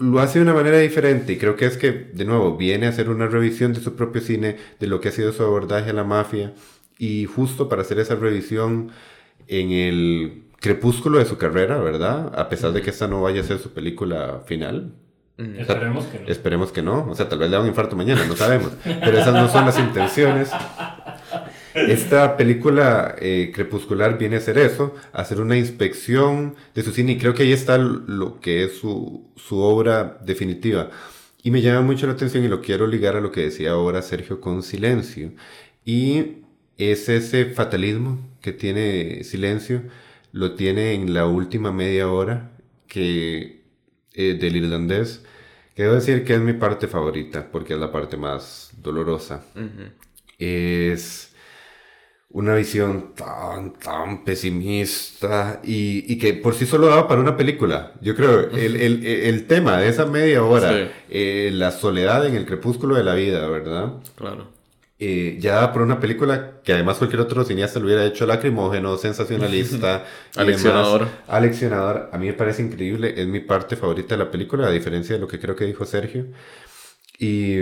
[0.02, 2.90] lo hace de una manera diferente y creo que es que, de nuevo, viene a
[2.90, 5.94] hacer una revisión de su propio cine, de lo que ha sido su abordaje a
[5.94, 6.54] la mafia
[6.98, 8.92] y justo para hacer esa revisión
[9.48, 12.32] en el crepúsculo de su carrera, ¿verdad?
[12.38, 14.94] A pesar de que esta no vaya a ser su película final.
[15.38, 16.28] esperemos que no.
[16.28, 17.08] Esperemos que no.
[17.10, 18.72] O sea, tal vez le da un infarto mañana, no sabemos.
[18.84, 20.52] Pero esas no son las intenciones.
[21.74, 27.14] Esta película eh, crepuscular viene a ser eso, a hacer una inspección de su cine
[27.14, 30.90] y creo que ahí está lo que es su, su obra definitiva.
[31.44, 34.02] Y me llama mucho la atención y lo quiero ligar a lo que decía ahora
[34.02, 35.32] Sergio con Silencio.
[35.86, 36.44] Y
[36.78, 39.84] es ese fatalismo que tiene Silencio,
[40.32, 42.52] lo tiene en la última media hora
[42.88, 43.64] que,
[44.14, 45.24] eh, del irlandés,
[45.76, 49.46] que debo decir que es mi parte favorita, porque es la parte más dolorosa.
[50.38, 51.31] Es
[52.34, 57.94] una visión tan, tan pesimista y, que por sí solo daba para una película.
[58.02, 62.46] Yo creo, el, el, el tema de esa media hora, eh, la soledad en el
[62.46, 63.94] crepúsculo de la vida, ¿verdad?
[64.16, 64.48] Claro.
[65.04, 68.98] Eh, ya daba para una película que además cualquier otro cineasta lo hubiera hecho lacrimógeno,
[68.98, 70.06] sensacionalista.
[70.36, 71.08] Aleccionador.
[71.28, 72.10] Aleccionador.
[72.14, 75.22] A mí me parece increíble, es mi parte favorita de la película, a diferencia de
[75.22, 76.28] lo que creo que dijo Sergio.
[77.18, 77.62] Y...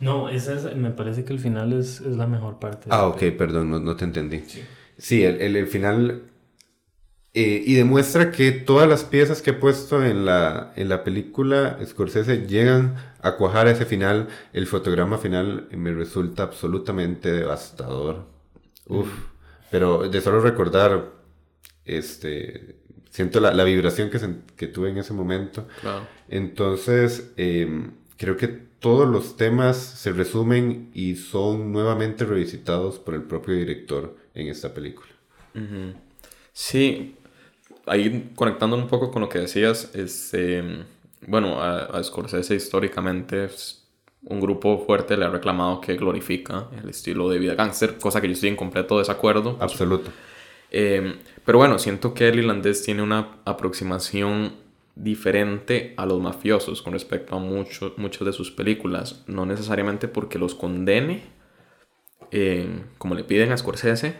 [0.00, 2.88] No, esa es, me parece que el final es, es la mejor parte.
[2.90, 4.42] Ah, ok, perdón, no, no, te entendí.
[4.98, 6.22] Sí, el, el, el final...
[7.32, 11.78] Eh, y demuestra que todas las piezas que he puesto en la, en la película
[11.86, 14.26] Scorsese llegan a cuajar ese final.
[14.52, 18.26] El fotograma final me resulta absolutamente devastador.
[18.86, 19.08] Uf.
[19.70, 21.12] Pero de solo recordar,
[21.84, 24.18] este, siento la, la vibración que,
[24.56, 25.68] que, tuve en ese momento.
[25.80, 26.06] Claro.
[26.28, 33.22] Entonces, eh, creo que todos los temas se resumen y son nuevamente revisitados por el
[33.22, 35.10] propio director en esta película.
[36.52, 37.16] Sí,
[37.86, 40.84] ahí conectando un poco con lo que decías, es, este,
[41.26, 43.48] bueno, a, Scorsese históricamente
[44.22, 48.28] un grupo fuerte le ha reclamado que glorifica el estilo de vida gangster, cosa que
[48.28, 49.56] yo estoy en completo desacuerdo.
[49.60, 50.10] Absoluto.
[50.70, 54.52] Eh, pero bueno, siento que el irlandés tiene una aproximación
[55.02, 59.24] diferente a los mafiosos con respecto a muchos muchas de sus películas.
[59.26, 61.22] No necesariamente porque los condene,
[62.30, 64.16] eh, como le piden a Scorsese,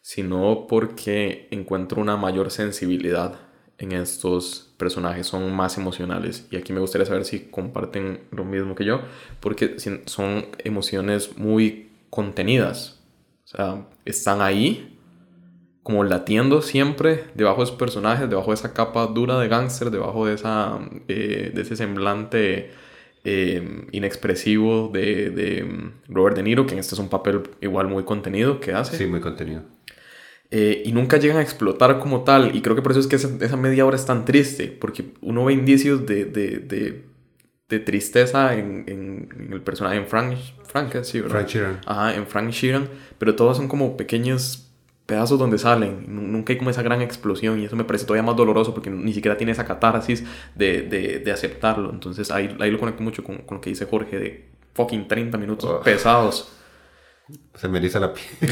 [0.00, 3.40] sino porque encuentro una mayor sensibilidad
[3.78, 6.46] en estos personajes, son más emocionales.
[6.50, 9.00] Y aquí me gustaría saber si comparten lo mismo que yo,
[9.40, 13.00] porque son emociones muy contenidas.
[13.44, 14.91] O sea, están ahí,
[15.82, 20.26] como latiendo siempre debajo de esos personajes, debajo de esa capa dura de gángster, debajo
[20.26, 22.70] de, esa, eh, de ese semblante
[23.24, 28.04] eh, inexpresivo de, de, Robert De Niro, que en este es un papel igual muy
[28.04, 28.96] contenido que hace.
[28.96, 29.62] Sí, muy contenido.
[30.50, 33.16] Eh, y nunca llegan a explotar como tal, y creo que por eso es que
[33.16, 36.58] esa, esa media hora es tan triste, porque uno ve indicios de, de,
[37.72, 41.36] de tristeza en, en, el personaje, en Frank, Frank, sí, ¿verdad?
[41.36, 41.80] Frank Sheeran.
[41.86, 44.71] Ajá, en Frank Sheeran, pero todos son como pequeños
[45.06, 46.04] pedazos donde salen.
[46.08, 49.12] Nunca hay como esa gran explosión y eso me parece todavía más doloroso porque ni
[49.12, 51.90] siquiera tiene esa catarsis de, de, de aceptarlo.
[51.90, 55.38] Entonces ahí, ahí lo conecto mucho con, con, lo que dice Jorge de fucking 30
[55.38, 56.52] minutos pesados.
[57.54, 58.26] Se me eriza la piel.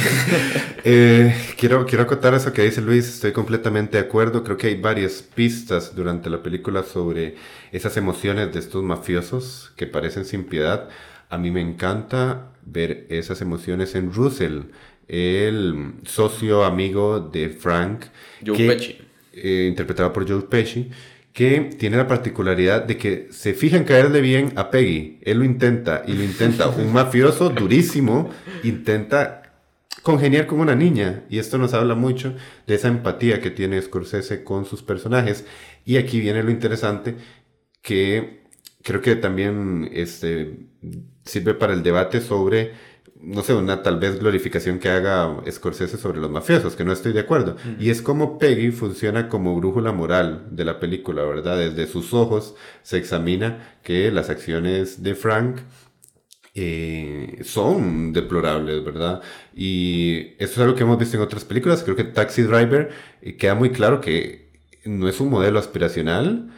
[0.84, 4.44] eh, quiero, quiero acotar eso que dice Luis, estoy completamente de acuerdo.
[4.44, 7.36] Creo que hay varias pistas durante la película sobre
[7.72, 10.88] esas emociones de estos mafiosos que parecen sin piedad.
[11.28, 14.62] A mí me encanta ver esas emociones en Russell
[15.10, 18.04] el socio amigo de Frank,
[18.46, 18.96] Joe Pesci.
[19.32, 20.88] Eh, interpretado por Joe Pesci,
[21.32, 25.18] que tiene la particularidad de que se fija en caerle bien a Peggy.
[25.22, 26.68] Él lo intenta y lo intenta.
[26.78, 28.30] Un mafioso durísimo
[28.62, 29.42] intenta
[30.02, 31.24] congeniar con una niña.
[31.28, 32.34] Y esto nos habla mucho
[32.68, 35.44] de esa empatía que tiene Scorsese con sus personajes.
[35.84, 37.16] Y aquí viene lo interesante
[37.82, 38.44] que
[38.82, 40.68] creo que también este,
[41.24, 42.72] sirve para el debate sobre
[43.22, 47.12] no sé, una tal vez glorificación que haga Scorsese sobre los mafiosos, que no estoy
[47.12, 47.56] de acuerdo.
[47.78, 51.59] Y es como Peggy funciona como brújula moral de la película, ¿verdad?
[51.59, 55.59] Desde sus ojos se examina que las acciones de Frank
[56.54, 59.20] eh, son deplorables, ¿verdad?
[59.54, 61.83] Y eso es algo que hemos visto en otras películas.
[61.83, 62.90] Creo que Taxi Driver
[63.22, 64.50] eh, queda muy claro que
[64.85, 66.50] no es un modelo aspiracional,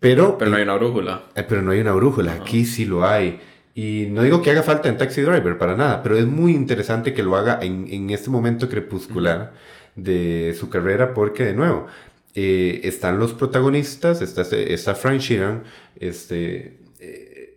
[0.00, 0.38] pero...
[0.38, 1.24] Pero no hay una brújula.
[1.34, 2.32] Eh, pero no hay una brújula.
[2.32, 3.40] Aquí sí lo hay.
[3.80, 7.14] Y no digo que haga falta en Taxi Driver, para nada, pero es muy interesante
[7.14, 9.52] que lo haga en, en este momento crepuscular
[9.94, 11.86] de su carrera, porque de nuevo,
[12.34, 15.62] eh, están los protagonistas, está, está Frank Sheeran,
[15.94, 17.54] este, eh,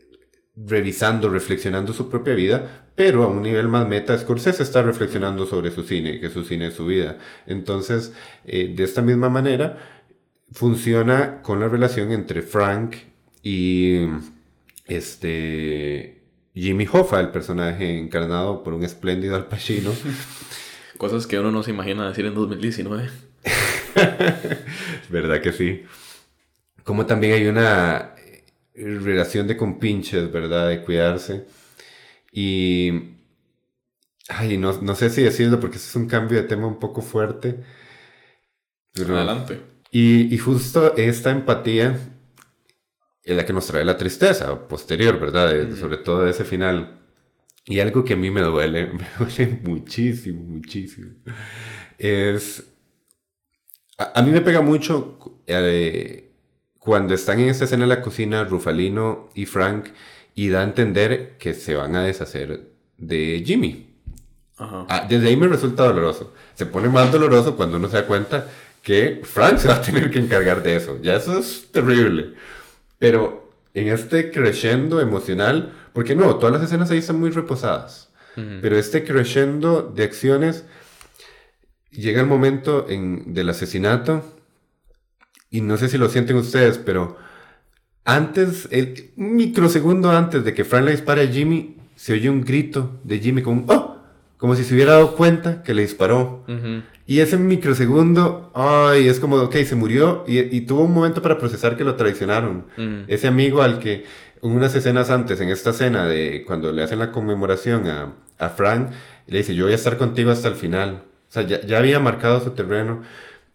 [0.55, 5.71] revisando, reflexionando su propia vida, pero a un nivel más meta, Scorsese está reflexionando sobre
[5.71, 7.17] su cine, que su cine es su vida.
[7.47, 8.13] Entonces,
[8.45, 9.79] eh, de esta misma manera,
[10.51, 12.93] funciona con la relación entre Frank
[13.41, 14.05] y
[14.95, 16.21] este
[16.53, 19.91] Jimmy Hoffa, el personaje encarnado por un espléndido Al Pacino.
[20.97, 23.09] Cosas que uno no se imagina decir en 2019.
[25.09, 25.83] ¿Verdad que sí?
[26.83, 28.15] Como también hay una
[28.75, 30.69] relación de compinches, ¿verdad?
[30.69, 31.45] De cuidarse.
[32.31, 33.15] Y...
[34.27, 37.63] Ay, no, no sé si decirlo porque es un cambio de tema un poco fuerte.
[38.95, 39.59] Adelante.
[39.91, 41.99] Y, y justo esta empatía
[43.23, 45.75] es la que nos trae la tristeza posterior, ¿verdad?
[45.79, 46.99] Sobre todo ese final.
[47.65, 51.11] Y algo que a mí me duele, me duele muchísimo, muchísimo,
[51.97, 52.63] es...
[53.97, 56.31] A, a mí me pega mucho eh,
[56.79, 59.89] cuando están en esta escena en la cocina, Rufalino y Frank,
[60.33, 63.93] y da a entender que se van a deshacer de Jimmy.
[64.57, 64.85] Ajá.
[64.89, 66.33] Ah, desde ahí me resulta doloroso.
[66.55, 68.47] Se pone más doloroso cuando uno se da cuenta
[68.81, 70.99] que Frank se va a tener que encargar de eso.
[71.01, 72.33] Ya eso es terrible.
[73.01, 78.11] Pero en este crescendo emocional, porque no, todas las escenas ahí están muy reposadas.
[78.35, 80.65] Pero este crescendo de acciones
[81.89, 84.23] llega el momento en, del asesinato
[85.49, 87.17] y no sé si lo sienten ustedes, pero
[88.05, 92.41] antes, el un microsegundo antes de que Frank le dispare a Jimmy, se oye un
[92.41, 94.00] grito de Jimmy como un ¡Oh!
[94.41, 96.43] Como si se hubiera dado cuenta que le disparó.
[96.47, 96.81] Ujú.
[97.05, 101.37] Y ese microsegundo, ay, es como, ok, se murió y, y tuvo un momento para
[101.37, 102.65] procesar que lo traicionaron.
[102.75, 103.03] Mm.
[103.07, 104.05] Ese amigo al que
[104.41, 108.89] unas escenas antes, en esta escena de cuando le hacen la conmemoración a, a Frank,
[109.27, 111.03] le dice, yo voy a estar contigo hasta el final.
[111.29, 113.03] O sea, ya, ya había marcado su terreno.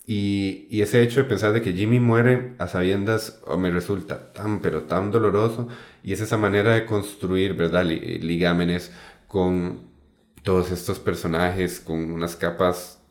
[0.06, 4.32] Y, y ese hecho de pensar de que Jimmy muere a sabiendas oh, me resulta
[4.32, 5.66] tan, pero tan doloroso.
[6.04, 7.84] Y es esa manera de construir, ¿verdad?
[7.84, 8.92] Li- ligámenes
[9.26, 9.95] con
[10.46, 13.02] todos estos personajes, con unas capas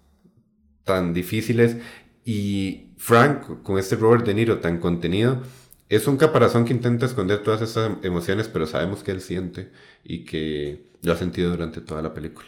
[0.86, 1.76] tan difíciles.
[2.24, 5.42] Y Frank, con este Robert De Niro tan contenido,
[5.90, 9.70] es un caparazón que intenta esconder todas esas emociones, pero sabemos que él siente
[10.06, 12.48] y que lo ha sentido durante toda la película.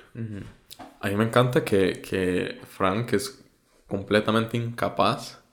[1.02, 3.44] A mí me encanta que, que Frank es
[3.88, 5.44] completamente incapaz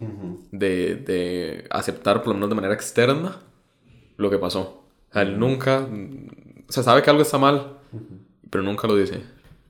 [0.52, 3.40] de, de aceptar, por lo menos de manera externa,
[4.16, 4.86] lo que pasó.
[5.10, 5.88] O sea, él nunca...
[6.68, 7.73] Se sabe que algo está mal,
[8.54, 9.20] pero nunca lo dice.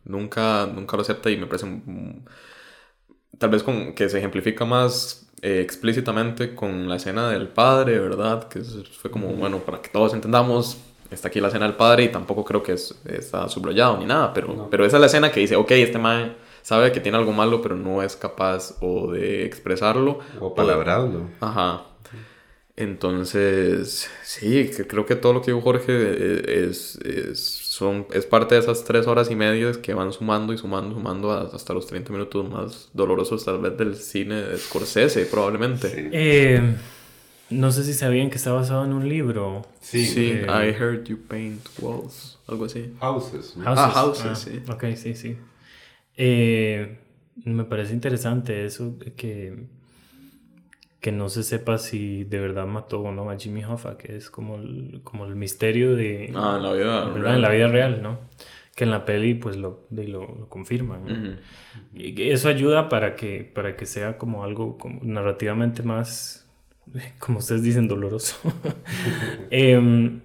[0.05, 1.67] Nunca, nunca lo acepta y me parece...
[3.39, 8.47] Tal vez con, que se ejemplifica más eh, explícitamente con la escena del padre, ¿verdad?
[8.47, 10.77] Que fue como, bueno, para que todos entendamos,
[11.11, 14.35] está aquí la escena del padre y tampoco creo que es, está subrayado ni nada,
[14.35, 17.33] pero, pero esa es la escena que dice, ok, este man sabe que tiene algo
[17.33, 20.19] malo, pero no es capaz o de expresarlo.
[20.41, 21.31] O palabrarlo.
[21.41, 21.85] Ajá.
[22.77, 28.55] Entonces, sí, creo que todo lo que dijo Jorge eh, es, es, son, es parte
[28.55, 31.87] de esas tres horas y media que van sumando y sumando, sumando a- hasta los
[31.87, 36.11] 30 minutos más dolorosos tal vez del cine de Scorsese, probablemente.
[36.13, 36.77] Eh,
[37.51, 39.67] no sé si sabían que está basado en un libro.
[39.81, 42.95] Sí, Sí, eh, I heard you paint walls, algo así.
[43.01, 43.57] Houses.
[43.57, 43.65] ¿no?
[43.67, 44.63] Ah, Houses, sí.
[44.71, 45.37] Ok, sí, sí.
[46.17, 46.99] Eh,
[47.45, 49.67] me parece interesante eso que,
[51.05, 54.31] que no se sepa si de verdad mató o no a Jimmy Hoffa, que es
[54.31, 56.33] como el, como el misterio de...
[56.35, 57.35] Ah, en la vida real.
[57.37, 58.21] En la vida real, ¿no?
[58.75, 61.05] Que en la peli pues lo, de- lo, lo confirman.
[61.05, 61.13] ¿no?
[61.13, 61.37] Ujú.
[61.93, 66.49] Y que eso ayuda para que, para que sea como algo como narrativamente más,
[67.19, 68.37] como ustedes dicen, doloroso.
[69.51, 70.21] Em,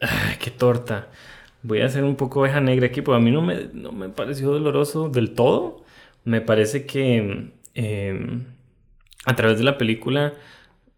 [0.00, 1.08] ay, qué torta.
[1.62, 4.08] Voy a hacer un poco oveja negra aquí, porque a mí no me, no me
[4.08, 5.84] pareció doloroso del todo.
[6.24, 8.44] Me parece que em,
[9.24, 10.34] a través de la película,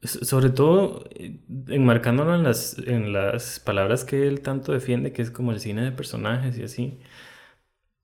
[0.02, 5.30] sobre todo eh, enmarcándolo en las, en las palabras que él tanto defiende, que es
[5.30, 6.98] como el cine de personajes y así,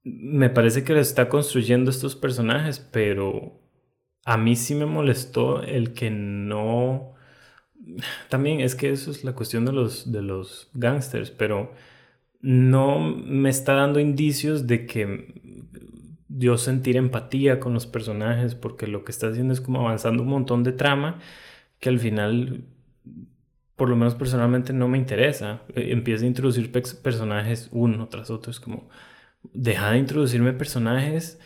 [0.04, 3.60] me parece que lo está construyendo estos personajes, pero
[4.24, 7.14] a mí sí me molestó el que no...
[8.28, 11.72] También es que eso es la cuestión de los, de los gangsters, pero
[12.40, 15.42] no me está dando indicios de que
[16.36, 20.28] yo sentir empatía con los personajes, porque lo que está haciendo es como avanzando un
[20.28, 21.18] montón de trama
[21.80, 22.64] que al final,
[23.76, 25.62] por lo menos personalmente, no me interesa.
[25.74, 28.88] Eh, Empieza a introducir pex- personajes uno tras otro, es como,
[29.52, 31.38] deja de introducirme personajes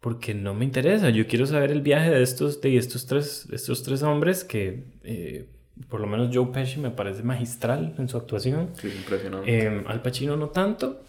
[0.00, 1.10] porque no me interesa.
[1.10, 5.48] Yo quiero saber el viaje de estos, de estos, tres, estos tres hombres que, eh,
[5.88, 8.70] por lo menos Joe Pesci me parece magistral en su actuación.
[8.74, 9.66] Sí, impresionante.
[9.66, 11.02] Eh, Al Pacino no tanto.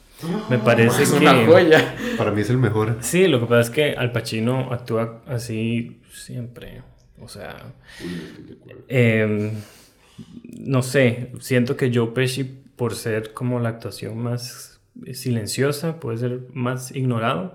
[0.49, 1.17] Me parece Es que...
[1.19, 1.95] una joya.
[2.17, 2.97] Para mí es el mejor.
[3.01, 6.81] Sí, lo que pasa es que Al Pacino actúa así siempre.
[7.21, 7.73] O sea,
[8.87, 9.51] eh,
[10.59, 14.79] no sé, siento que Joe Pesci, por ser como la actuación más
[15.13, 17.53] silenciosa, puede ser más ignorado,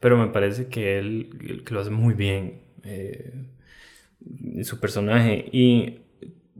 [0.00, 3.32] pero me parece que él, que lo hace muy bien, eh,
[4.64, 5.48] su personaje.
[5.52, 5.99] Y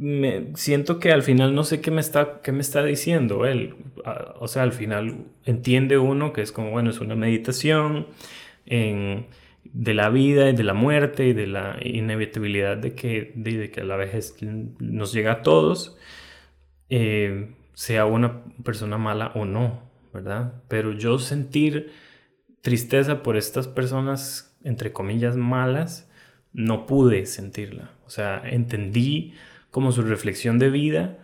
[0.00, 3.76] me, siento que al final no sé qué me está, qué me está diciendo él.
[4.04, 8.06] Ah, O sea, al final entiende uno que es como, bueno, es una meditación
[8.64, 9.26] en,
[9.64, 13.70] de la vida y de la muerte y de la inevitabilidad de que, de, de
[13.70, 14.36] que la vejez
[14.78, 15.98] nos llega a todos,
[16.88, 19.82] eh, sea una persona mala o no,
[20.14, 20.62] ¿verdad?
[20.68, 21.92] Pero yo sentir
[22.62, 26.10] tristeza por estas personas, entre comillas, malas,
[26.54, 27.90] no pude sentirla.
[28.06, 29.34] O sea, entendí
[29.70, 31.18] como su reflexión de vida,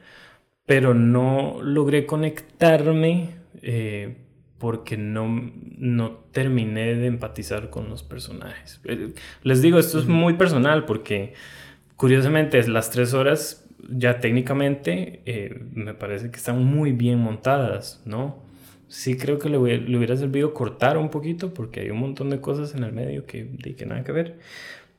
[0.66, 3.30] pero no logré conectarme
[3.62, 4.16] eh,
[4.58, 8.80] porque no, no terminé de empatizar con los personajes.
[8.84, 11.34] Eh, Les digo, esto es muy personal porque
[11.96, 18.44] curiosamente las tres horas ya técnicamente eh, me parece que están muy bien montadas, ¿no?
[18.88, 22.40] Sí creo que le, le hubiera servido cortar un poquito porque hay un montón de
[22.40, 24.38] cosas en el medio que, de que nada que ver.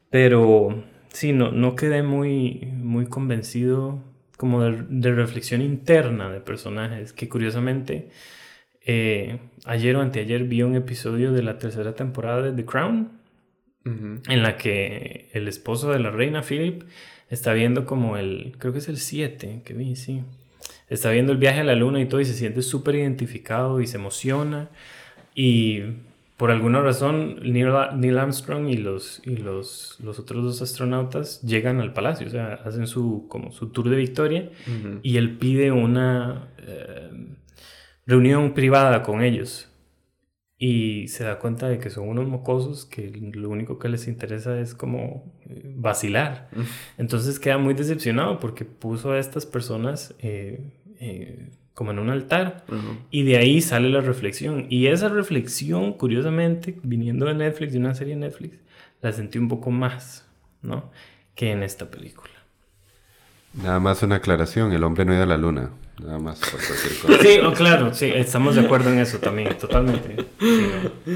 [0.10, 0.84] Pero
[1.18, 4.04] sí, no, no quedé muy, muy convencido
[4.38, 8.10] como de, de reflexión interna de personajes, que curiosamente
[8.86, 13.12] eh, ayer o anteayer vi un episodio de la tercera temporada de The Crown,
[13.86, 16.84] en la que el esposo de la reina, Philip,
[17.30, 20.24] está viendo como el, creo que es el 7 que vi, sí.
[20.90, 23.88] Está viendo el viaje a la luna y todo y se siente súper identificado y
[23.88, 24.70] se emociona.
[25.34, 25.84] Y
[26.38, 31.94] por alguna razón Neil, Armstrong y, los, y los, los otros dos astronautas llegan al
[31.94, 34.52] palacio, o sea, hacen su, como su tour de victoria
[35.02, 37.10] y él pide una eh,
[38.06, 39.70] reunión privada con ellos.
[40.60, 44.60] Y se da cuenta de que son unos mocosos que lo único que les interesa
[44.60, 46.50] es como eh, vacilar.
[46.98, 52.66] Entonces queda muy decepcionado porque puso a estas personas eh, eh, como en un altar
[52.70, 52.98] Ujú.
[53.12, 54.66] y de ahí sale la reflexión.
[54.68, 58.58] Y esa reflexión, curiosamente, viniendo de Netflix, de una serie de Netflix,
[59.04, 60.26] la sentí un poco más,
[60.64, 60.90] ¿no?
[61.36, 62.34] Que en esta película.
[63.54, 65.70] Nada más una aclaración, el hombre no iba a la luna.
[66.04, 67.20] Nada más por cualquier cosa.
[67.22, 70.16] Sí, oh, claro, sí, estamos de acuerdo en eso también, totalmente.
[70.40, 70.68] Sí,
[71.06, 71.14] ¿no?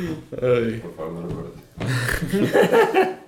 [0.47, 0.79] Ay.
[0.83, 1.51] Por favor, no lo.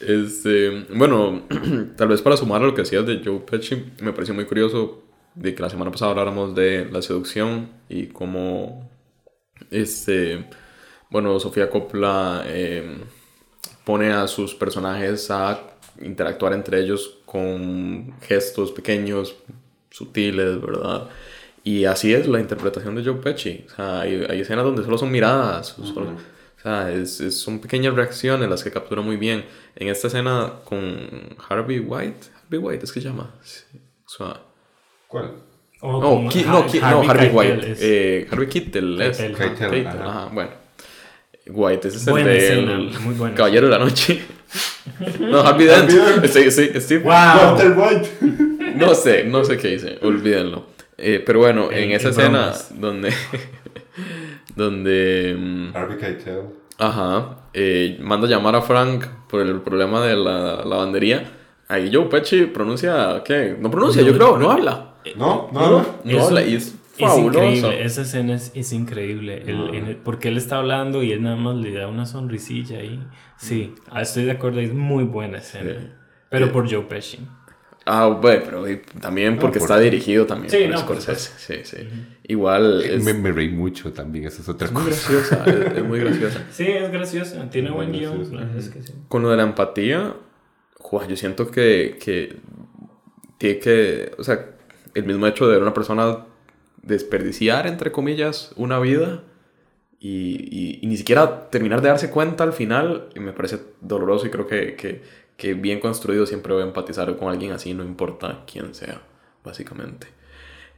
[0.00, 1.42] Este, bueno,
[1.96, 5.07] tal vez para sumar a lo que decías de Joe Pesci, me pareció muy curioso
[5.34, 8.88] de que la semana pasada habláramos de la seducción y cómo,
[9.70, 10.46] este,
[11.10, 12.98] bueno, Sofía Coppola eh,
[13.84, 15.60] pone a sus personajes a
[16.00, 19.36] interactuar entre ellos con gestos pequeños,
[19.90, 21.08] sutiles, ¿verdad?
[21.64, 23.64] Y así es la interpretación de Joe Pesci.
[23.70, 27.60] O sea, hay, hay escenas donde solo son miradas, solo- o sea, es, es- son
[27.60, 29.44] pequeñas reacciones las que captura muy bien.
[29.76, 33.34] En esta escena con Harvey White, Harvey White es que llama.
[33.42, 33.64] Sí,
[34.06, 34.40] o sea,
[35.08, 35.32] ¿Cuál?
[35.80, 37.72] O no, Ki- no, Ki- no, Harvey Keitel White.
[37.72, 39.20] es- eh, Harvey Keitel es.
[39.20, 40.08] Ajá.
[40.08, 40.50] ajá, bueno.
[41.50, 43.34] White, ese es Buena el de escena, el muy buena.
[43.34, 44.22] Caballero de la Noche.
[45.20, 45.90] no, Harvey Dent.
[46.26, 47.04] Sí, sí, Steve.
[47.04, 47.56] ¡Wow!
[47.76, 48.08] White.
[48.76, 50.66] No sé, no sé qué hice, olvídenlo.
[50.98, 52.80] Eh, pero bueno, en, En- esa en escena bromas.
[52.80, 53.12] donde.
[54.56, 55.36] donde.
[55.38, 56.42] mm, Harvey Keitel.
[56.78, 57.36] Ajá.
[57.54, 61.24] eh, manda a llamar a Frank por el problema de la lavandería.
[61.68, 63.22] Ahí Joe Pesci pronuncia.
[63.24, 63.56] ¿Qué?
[63.58, 64.94] No pronuncia, yo creo, no habla.
[65.16, 66.30] No, No, no, no, no.
[66.30, 67.44] no y es Es fabuloso.
[67.44, 69.42] increíble, esa escena es, es increíble.
[69.46, 72.78] El- en el- porque él está hablando y él nada más le da una sonrisilla
[72.78, 73.00] ahí.
[73.36, 75.72] Sí, ah, estoy de acuerdo, es muy buena escena.
[75.78, 75.86] Sí.
[76.30, 76.52] Pero Sí.
[76.52, 77.18] por Joe Pesci.
[77.90, 78.64] Ah, bueno, pero
[79.00, 81.64] también No, porque por- está dirigido también Sí, por no, por Scorsese.
[81.64, 81.88] Sí, sí.
[82.24, 85.10] Igual es, Me, me reí mucho también, esa es otra es muy cosa.
[85.12, 85.44] graciosa.
[85.72, 86.44] es, es muy graciosa.
[86.50, 88.56] Sí, es graciosa, tiene Muy buen guion.
[88.58, 88.92] es que sí.
[89.08, 90.14] Con lo de la empatía,
[90.78, 92.36] jua, yo siento que, que
[93.38, 94.44] tiene que, o sea,
[94.94, 96.26] el mismo hecho de ver una persona
[96.82, 99.22] desperdiciar, entre comillas, una vida
[100.00, 104.30] y, y- y ni siquiera terminar de darse cuenta al final, me parece doloroso y
[104.30, 105.02] creo que, que,
[105.36, 109.02] que bien construido siempre voy a empatizar con alguien así, no importa quién sea,
[109.44, 110.06] básicamente.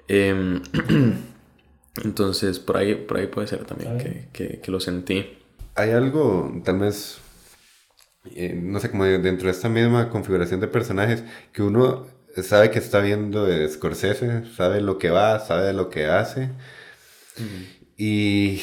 [0.09, 0.63] Em,
[2.05, 5.39] entonces, por ahí, por ahí puede ser también que, que, que lo sentí.
[5.75, 7.19] Hay algo, tal vez,
[8.35, 12.07] eh, no sé, como de- dentro de esta misma configuración de personajes, que uno
[12.43, 16.51] sabe que está viendo de Scorsese, sabe lo que va, sabe lo que hace.
[17.97, 18.61] Y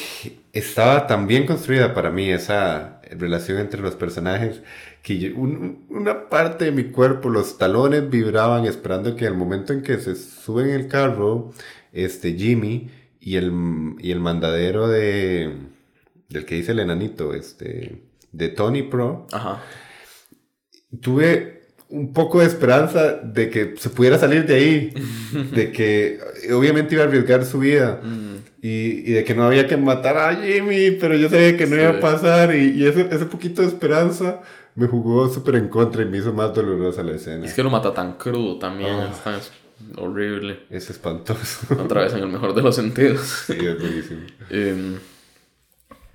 [0.52, 4.60] estaba tan bien construida para mí esa, relación entre los personajes,
[5.02, 9.98] que una parte de mi cuerpo, los talones vibraban esperando que al momento en que
[9.98, 11.52] se sube en el carro,
[11.92, 12.90] este Jimmy
[13.20, 13.52] y el,
[13.98, 15.54] y el mandadero de,
[16.28, 18.02] del que dice el enanito, este,
[18.32, 19.62] de Tony Pro, Ajá.
[21.00, 21.57] tuve
[21.90, 24.94] un poco de esperanza de que se pudiera salir de ahí,
[25.52, 26.18] de que
[26.52, 28.00] obviamente iba a arriesgar su vida
[28.60, 31.90] y, de que no había que matar a Jimmy, pero yo sabía que no iba
[31.90, 34.40] a pasar y, ese, ese, poquito de esperanza
[34.74, 37.46] me jugó súper en contra y me hizo más dolorosa la escena.
[37.46, 39.38] es que lo mata tan crudo también, ah.
[39.38, 39.50] es
[39.96, 40.60] horrible.
[40.70, 41.74] Es espantoso.
[41.82, 43.44] Otra vez en el mejor de los sentidos.
[43.46, 44.20] Sí, es buenísimo.
[44.50, 44.98] Em,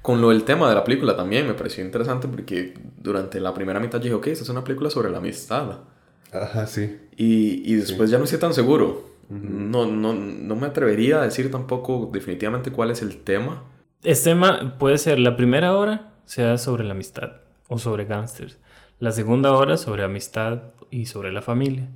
[0.03, 3.79] con lo del tema de la película también me pareció interesante porque durante la primera
[3.79, 5.79] mitad dije, ok, esta es una película sobre la amistad.
[6.31, 6.99] Ajá, sí.
[7.15, 9.09] Y, y después ya no estoy tan seguro.
[9.29, 13.63] no, no, no me atrevería a decir tampoco definitivamente cuál es el tema.
[14.03, 17.37] Este tema puede ser la primera hora sea sobre la amistad
[17.69, 18.59] o sobre gángsters.
[18.99, 21.87] La segunda hora sobre amistad y sobre la familia.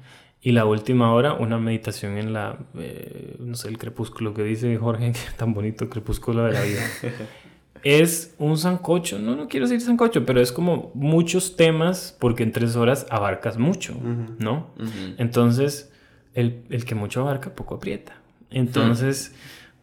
[0.41, 4.77] Y la última hora, una meditación en la, eh, no sé, el crepúsculo que dice
[4.77, 6.81] Jorge, tan bonito crepúsculo de la vida.
[7.83, 12.51] es un sancocho, no, no quiero decir sancocho, pero es como muchos temas porque en
[12.51, 13.95] tres horas abarcas mucho,
[14.39, 14.71] ¿no?
[15.17, 15.91] Entonces,
[16.33, 18.21] el, que mucho abarca, poco aprieta.
[18.49, 19.35] Entonces,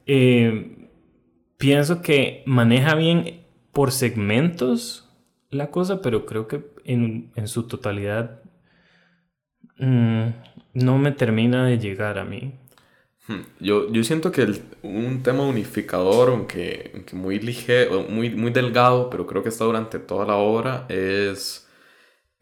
[0.07, 0.89] eh,
[1.57, 3.41] pienso que maneja bien
[3.73, 5.11] por segmentos
[5.51, 8.41] la cosa, pero creo que en, su totalidad
[9.79, 10.27] mm,
[10.75, 12.53] no me termina de llegar a mí.
[13.27, 13.41] Hmm.
[13.59, 14.47] Yo, yo siento que
[14.83, 20.27] un tema unificador, aunque, muy ligero, muy, muy delgado, pero creo que está durante toda
[20.27, 21.67] la obra, es,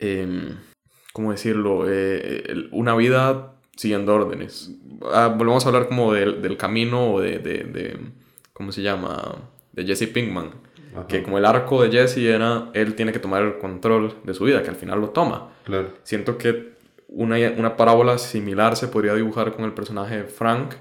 [0.01, 0.55] eh,
[1.12, 1.85] ¿cómo decirlo?
[1.89, 4.72] Eh, una vida siguiendo órdenes.
[5.12, 7.99] Ah, volvemos a hablar como del, del camino de, de, de,
[8.53, 9.37] ¿cómo se llama?
[9.72, 10.51] De Jesse Pinkman.
[11.09, 14.45] Que como el arco de Jesse era, él tiene que tomar el control de su
[14.45, 15.51] vida, que al final lo toma.
[15.64, 15.95] Claro.
[16.03, 16.71] Siento que
[17.14, 20.74] una, una parábola similar se podría dibujar con el personaje Frank,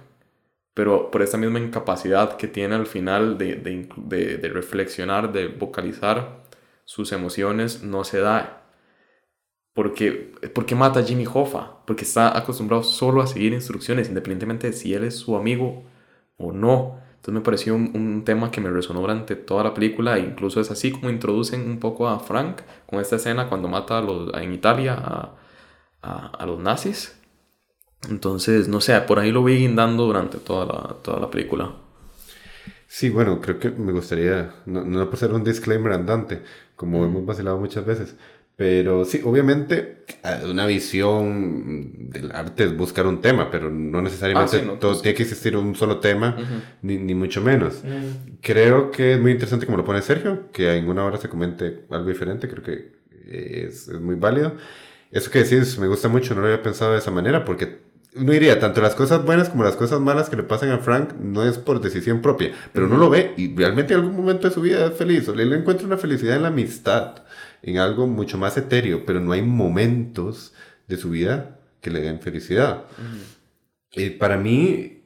[0.73, 6.43] pero por esta misma incapacidad que tiene al final de, de, de, reflexionar, de vocalizar
[6.85, 8.63] sus emociones, no se da.
[9.73, 14.73] Porque, porque mata a Jimmy Hoffa, porque está acostumbrado solo a seguir instrucciones, independientemente de
[14.73, 15.83] si él es su amigo
[16.37, 16.99] o no.
[17.15, 20.59] Entonces me pareció un, un, tema que me resonó durante toda la película, e incluso
[20.59, 24.33] es así como introducen un poco a Frank con esta escena cuando mata a los,
[24.33, 25.35] en Italia a,
[26.01, 27.15] a, los nazis.
[28.09, 31.75] Entonces, no sé, por ahí lo vi guindando durante toda la, toda la película.
[32.87, 36.41] Sí, bueno, creo que me gustaría, no, no por ser un disclaimer andante,
[36.75, 38.15] como hemos vacilado muchas veces,
[38.61, 40.03] pero sí, obviamente,
[40.47, 45.15] una visión del arte es buscar un tema, pero no necesariamente ah, todo, pues tiene
[45.15, 46.37] que existir un solo tema,
[46.83, 47.81] ni, ni, mucho menos.
[48.39, 51.85] Creo que es muy interesante como lo pone Sergio, que en una hora se comente
[51.89, 52.91] algo diferente, creo que
[53.25, 54.55] es, es muy válido.
[55.11, 57.79] Eso que decís me gusta mucho, no lo había pensado de esa manera, porque
[58.15, 61.13] uno diría, tanto las cosas buenas como las cosas malas que le pasan a Frank
[61.13, 64.53] no es por decisión propia, pero uno lo ve y realmente en algún momento de
[64.53, 67.23] su vida es feliz, o él encuentra una felicidad en la amistad,
[67.61, 70.53] en algo mucho más etéreo, pero no hay momentos
[70.87, 72.83] de su vida que le den felicidad.
[73.93, 75.00] Eh, para mí,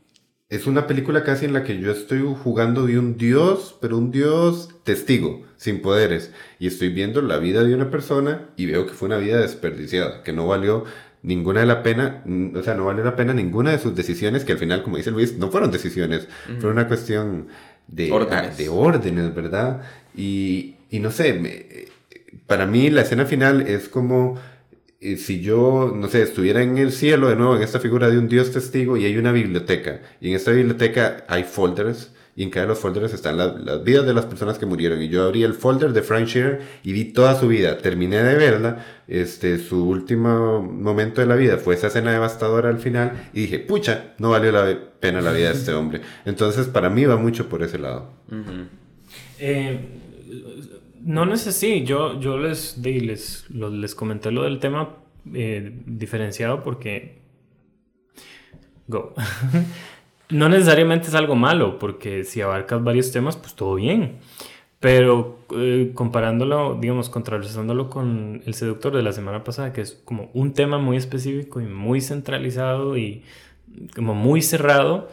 [0.50, 4.12] es una película casi en la que yo estoy jugando de un dios, pero un
[4.12, 6.32] dios testigo, sin poderes.
[6.60, 10.22] Y estoy viendo la vida de una persona y veo que fue una vida desperdiciada,
[10.24, 10.86] que no valió
[11.24, 12.24] ninguna de la pena,
[12.56, 15.10] o sea, no valió la pena ninguna de sus decisiones, que al final, como dice
[15.10, 16.28] Luis, no fueron decisiones,
[16.60, 17.48] fue una cuestión
[17.88, 19.82] de órdenes, de órdenes ¿verdad?
[20.16, 21.88] Y, y no sé,
[22.46, 24.38] para mí la escena final es como
[25.00, 28.28] si yo, no sé, estuviera en el cielo de nuevo, en esta figura de un
[28.28, 32.66] Dios testigo, y hay una biblioteca, y en esta biblioteca hay folders, y en cada
[32.66, 35.02] de los folders están las vidas de las personas que murieron.
[35.02, 37.78] Y yo abrí el folder de Frank Shearer y vi toda su vida.
[37.78, 38.86] Terminé de verla.
[39.08, 43.30] Este, su último momento de la vida fue esa escena devastadora al final.
[43.34, 46.02] Y dije, pucha, no valió la pena la vida de este hombre.
[46.26, 48.12] Entonces, para mí va mucho por ese lado.
[49.40, 49.80] eh,
[51.06, 54.90] no necesito, yo, yo les, les, les comenté lo del tema
[55.34, 57.22] eh, diferenciado porque...
[58.88, 59.14] Go.
[60.30, 64.18] no necesariamente es algo malo, porque si abarcas varios temas, pues todo bien.
[64.80, 70.32] Pero eh, comparándolo, digamos, contrarrestándolo con El Seductor de la semana pasada, que es como
[70.34, 73.24] un tema muy específico y muy centralizado y
[73.96, 75.10] como muy cerrado,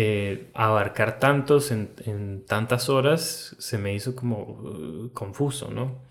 [0.00, 6.04] eh, abarcar tantos en, tantas horas se me hizo como uh, confuso, ¿no?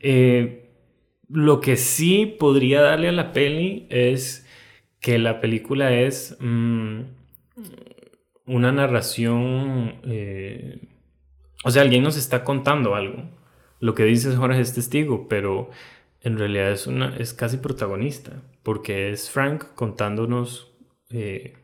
[0.00, 0.68] Eh,
[1.30, 4.46] lo que sí podría darle a la peli es
[5.00, 7.00] que la película es mm,
[8.44, 10.86] una narración, eh,
[11.64, 13.30] o sea, alguien nos está contando algo.
[13.80, 15.70] lo que dices Jorge es testigo, pero
[16.20, 20.70] en realidad es, una, es casi protagonista, porque es Frank contándonos
[21.08, 21.56] de,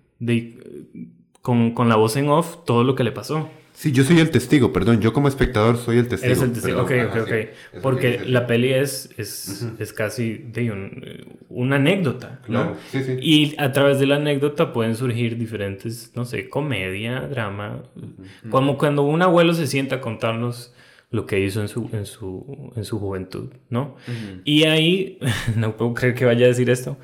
[1.48, 3.48] con, con la voz en off todo lo que le pasó.
[3.72, 6.32] Sí, yo soy el testigo, perdón, yo como espectador soy el testigo.
[6.32, 7.06] Eres el testigo, perdón.
[7.06, 7.20] ok, ok, sí.
[7.22, 7.28] ok.
[7.72, 12.62] Que Porque la peli es, es, es casi de un- una anécdota, ¿no?
[12.64, 13.16] Claro, sí, sí.
[13.22, 17.82] Y a través de la anécdota pueden surgir diferentes, no sé, comedia, drama.
[18.50, 20.74] Como cuando un abuelo se sienta a contarnos
[21.10, 23.94] lo que hizo en su, en su, en su juventud, ¿no?
[24.44, 25.18] Y ahí,
[25.56, 26.98] no puedo creer que vaya a decir esto,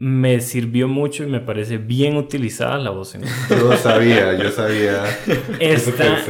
[0.00, 3.50] me sirvió mucho y me parece bien utilizada la voz en off.
[3.50, 5.04] Yo sabía, yo sabía.
[5.60, 6.24] Está,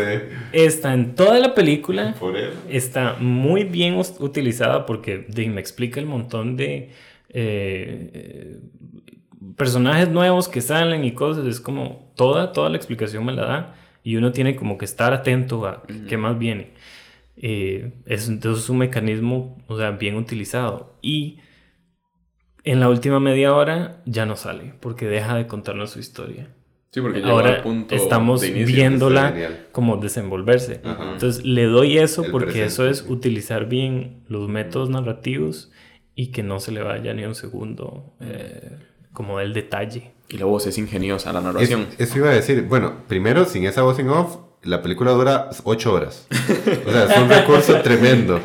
[0.53, 2.17] está en toda la película.
[2.19, 2.53] Por eso.
[2.69, 6.91] Está muy bien utilizada porque de, me explica el montón de
[7.29, 8.61] eh, eh,
[9.57, 11.47] personajes nuevos que salen y cosas.
[11.47, 15.13] Es como toda, toda la explicación me la da y uno tiene como que estar
[15.13, 16.73] atento a qué más viene.
[17.37, 20.97] Eh, es, entonces es un mecanismo o sea, bien utilizado.
[21.03, 21.39] Y
[22.65, 26.49] en la última media hora ya no sale porque deja de contarnos su historia.
[26.93, 28.67] Sí, porque Ahora al punto estamos de inicio.
[28.67, 29.35] viéndola
[29.71, 30.81] como desenvolverse.
[30.85, 31.13] Ajá.
[31.13, 33.05] Entonces le doy eso El porque presente, eso es sí.
[33.13, 35.71] utilizar bien los métodos narrativos
[36.17, 38.77] y que no se le vaya ni un segundo eh,
[39.13, 40.11] como el detalle.
[40.29, 41.87] Y la voz es ingeniosa, la Es- narración.
[41.99, 42.63] eso iba a decir.
[42.69, 46.27] Bueno, primero, sin esa voz en off, la película dura 8 horas.
[46.87, 48.41] O sea, es un recurso tremendo.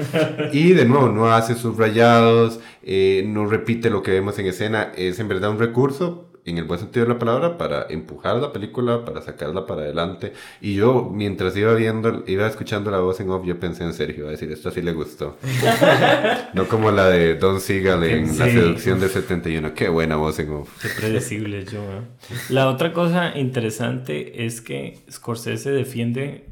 [0.53, 4.91] Y de nuevo, no hace subrayados, eh, no repite lo que vemos en escena.
[4.95, 8.53] Es en verdad un recurso, en el buen sentido de la palabra, para empujar la
[8.53, 10.33] película, para sacarla para adelante.
[10.61, 14.27] Y yo, mientras iba viendo, iba escuchando la voz en off, yo pensé en Sergio,
[14.27, 15.37] a decir, esto sí le gustó.
[16.53, 18.51] no como la de Don Siegel en La Sí.
[18.51, 19.73] seducción del 71.
[19.73, 20.69] Qué buena voz en off.
[20.81, 21.81] Qué predecible yo.
[21.81, 22.01] ¿eh?
[22.49, 26.45] La otra cosa interesante es que Scorsese defiende,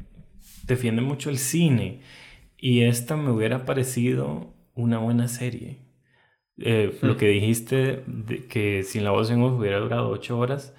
[0.66, 2.00] defiende mucho el cine
[2.58, 5.83] y esta me hubiera parecido una buena serie.
[6.58, 10.72] Eh, Lo que dijiste de que sin la voz en off hubiera durado ocho horas,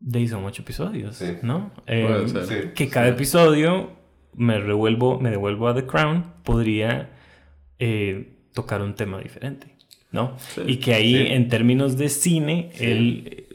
[0.00, 1.36] de ahí son ocho episodios, Sí.
[1.42, 1.70] ¿no?
[1.86, 3.90] Eh, que cada episodio
[4.34, 7.10] me revuelvo, me devuelvo a The Crown, podría
[7.78, 9.76] eh, tocar un tema diferente,
[10.10, 10.36] ¿no?
[10.66, 11.32] Y que ahí, Sí.
[11.32, 13.48] en términos de cine, él, eh,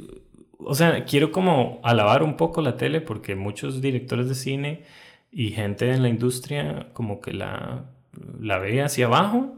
[0.59, 4.83] o sea, quiero como alabar un poco la tele porque muchos directores de cine
[5.31, 7.85] y gente en la industria como que la,
[8.39, 9.55] la ve hacia abajo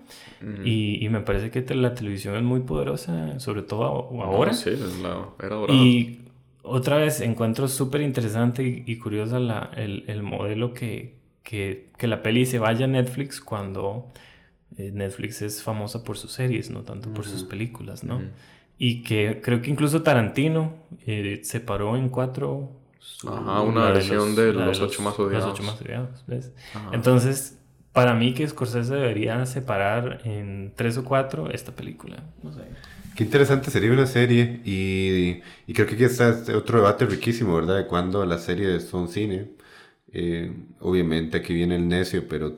[0.66, 4.52] y, y me parece que la televisión es muy poderosa, sobre todo a- ahora.
[4.52, 5.80] No, sí, es la era dorada.
[5.82, 6.20] Y
[6.64, 12.08] otra vez encuentro súper interesante y, y curiosa la, el, el modelo que, que, que
[12.08, 14.08] la peli se vaya a Netflix cuando
[14.78, 18.22] eh, Netflix es famosa por sus series, no tanto por sus películas, ¿no?
[18.78, 20.74] Y que creo que incluso Tarantino
[21.06, 22.72] eh, separó en cuatro...
[23.00, 25.46] su- Ajá, una versión de los ocho más odiados.
[25.48, 26.26] Los ocho más odiados.
[26.92, 27.59] Entonces,
[27.94, 32.24] para mí que Scorsese debería separar en tres o cuatro esta película.
[32.44, 32.62] No sé.
[33.16, 37.56] Qué interesante sería una serie y, y creo que aquí está este otro debate riquísimo,
[37.56, 37.78] ¿verdad?
[37.78, 39.50] De cuándo las series son cine.
[40.14, 42.56] Eh, obviamente aquí viene el necio, pero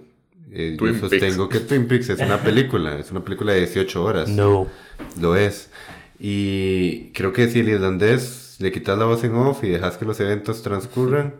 [0.51, 4.29] eh, yo sostengo que Twin Peaks es una película, es una película de 18 horas.
[4.29, 4.67] No.
[5.19, 5.69] Lo es.
[6.19, 10.05] Y creo que si el irlandés le quitas la voz en off y dejas que
[10.05, 11.35] los eventos transcurran,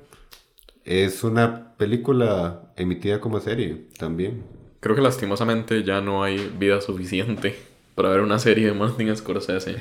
[0.84, 4.44] es una película emitida como serie también.
[4.82, 7.56] Creo que lastimosamente ya no hay vida suficiente
[7.96, 9.78] para ver una serie de Martin Scorsese.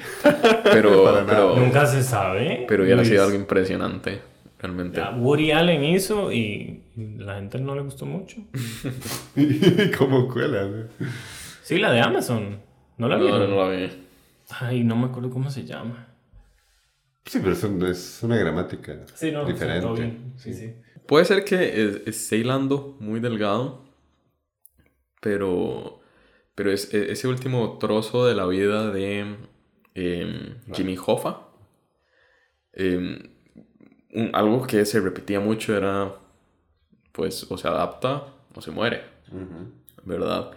[0.65, 2.65] Pero, Nunca se sabe.
[2.67, 4.23] pero hubiera sido algo impresionante,
[4.59, 4.97] realmente.
[4.99, 8.39] Ya, Woody Allen hizo y la gente no le gustó mucho.
[9.99, 10.69] como cuela.
[11.63, 12.61] Sí, la de Amazon.
[12.97, 13.41] ¿No la No, vieron?
[13.51, 13.91] no, no la vi.
[14.59, 16.07] Ay, no me acuerdo cómo se llama.
[17.27, 19.45] Sí, pero es, un- es una gramática Sí, no.
[19.45, 19.93] diferente.
[19.93, 20.33] bien.
[20.37, 20.73] Sí, sí.
[21.11, 23.83] Puede ser que es- esté hilando muy delgado,
[25.21, 26.01] pero,
[26.55, 29.37] pero es, e- ese último trozo de la vida de
[29.97, 31.41] em, Jimmy Hoffa,
[34.15, 36.15] un- algo que se repetía mucho era,
[37.13, 39.03] pues, o se adapta o se muere,
[40.05, 40.53] ¿verdad?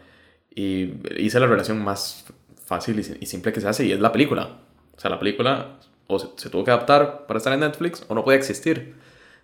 [0.56, 2.26] Y hice la relación más
[2.64, 4.60] fácil y simple que se hace y es la película.
[4.96, 8.14] O sea, la película o se, se tuvo que adaptar para estar en Netflix o
[8.14, 8.94] no puede existir.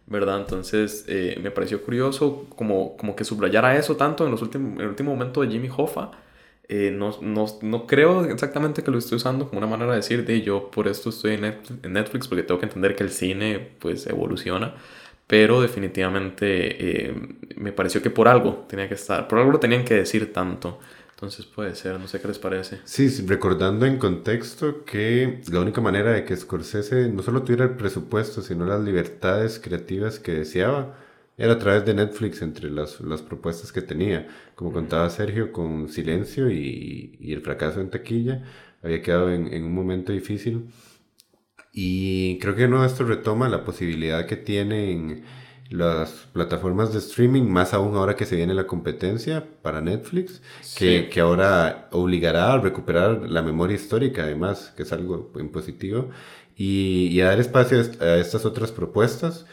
[0.10, 0.39] ¿Verdad?
[0.41, 4.82] Entonces eh, me pareció curioso como, como que subrayara eso tanto en, los últimos, en
[4.82, 6.12] el último momento de Jimmy Hoffa.
[6.72, 10.24] Eh, no, no, no creo exactamente que lo esté usando como una manera de decir
[10.26, 13.10] de yo por esto estoy en Net- en Netflix porque tengo que entender que el
[13.12, 14.76] cine pues evoluciona.
[15.28, 17.16] Pero definitivamente eh,
[17.55, 20.80] me pareció que por algo tenía que estar, por algo lo tenían que decir tanto.
[21.20, 22.80] Entonces puede ser, no sé qué les parece.
[22.86, 27.76] Sí, recordando en contexto que la única manera de que Scorsese no solo tuviera el
[27.76, 30.95] presupuesto, sino las libertades creativas que deseaba,
[31.38, 34.30] era a través de Netflix entre las, las propuestas que tenía.
[34.55, 38.45] Como contaba Sergio, con Silencio y, y el fracaso en taquilla,
[38.82, 40.70] había quedado en, en, un momento difícil.
[41.74, 45.26] Y creo que no, esto retoma la posibilidad que tienen
[45.70, 50.41] las plataformas de streaming, más aún ahora que se viene la competencia para Netflix,
[50.78, 56.09] que, que, ahora obligará a recuperar la memoria histórica, además, que es algo en positivo,
[56.55, 59.45] y, y a dar espacio a estas otras propuestas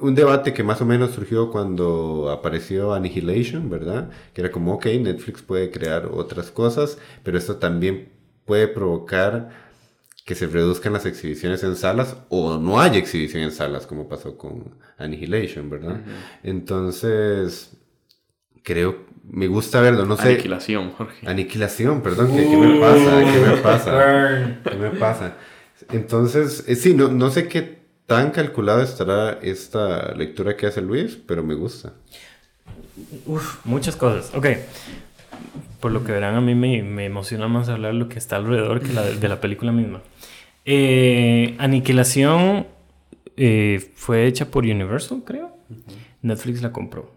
[0.00, 4.10] un debate que más o menos surgió cuando apareció Annihilation, ¿verdad?
[4.32, 8.10] Que era como, ok, Netflix puede crear otras cosas, pero esto también
[8.44, 9.67] puede provocar
[10.28, 14.36] que se reduzcan las exhibiciones en salas o no haya exhibición en salas, como pasó
[14.36, 16.02] con Annihilation, ¿verdad?
[16.42, 17.70] Entonces,
[18.62, 20.34] creo, me gusta verlo, no sé.
[20.34, 21.26] Aniquilación, Jorge.
[21.26, 23.20] Aniquilación, perdón, ¿qué, ¿qué, me pasa?
[23.24, 24.58] ¿Qué me pasa?
[24.64, 25.36] ¿Qué me pasa?
[25.92, 31.18] Entonces, eh, sí, no, no sé qué tan calculada estará esta lectura que hace Luis,
[31.26, 31.94] pero me gusta.
[33.24, 34.30] Uf, muchas cosas.
[34.34, 34.46] Ok.
[35.80, 38.82] Por lo que verán, a mí me, me emociona más hablar lo que está alrededor
[38.82, 40.02] que la de, de la película misma.
[40.70, 42.66] Eh, Aniquilación
[43.38, 45.46] eh, fue hecha por Universal, creo.
[45.70, 45.94] Uh -huh.
[46.20, 47.10] Netflix la compró.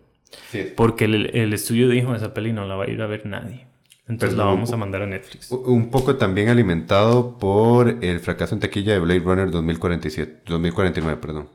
[0.52, 0.68] Sí.
[0.74, 3.68] Porque el, el, estudio dijo, esa peli no la va a ir a ver nadie.
[4.08, 5.52] Entonces Pero la vamos a mandar a Netflix.
[5.52, 11.50] Un poco también alimentado por el fracaso en taquilla de Blade Runner 2047, 2049, perdón.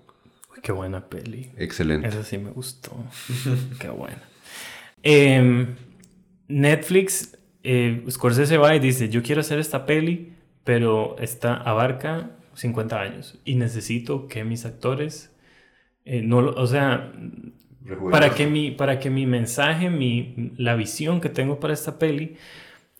[0.54, 1.50] Uy, qué buena peli.
[1.56, 2.08] Excelente.
[2.08, 2.92] Esa sí me gustó.
[3.80, 4.22] qué buena.
[5.02, 5.66] Eh,
[6.48, 10.35] Netflix, eh, Scorsese va y dice, yo quiero hacer esta peli,
[10.66, 15.32] pero esta abarca 50 años y necesito que mis actores,
[16.04, 17.12] eh, no, o sea,
[18.10, 22.36] para que, mi, para que mi mensaje, mi, la visión que tengo para esta peli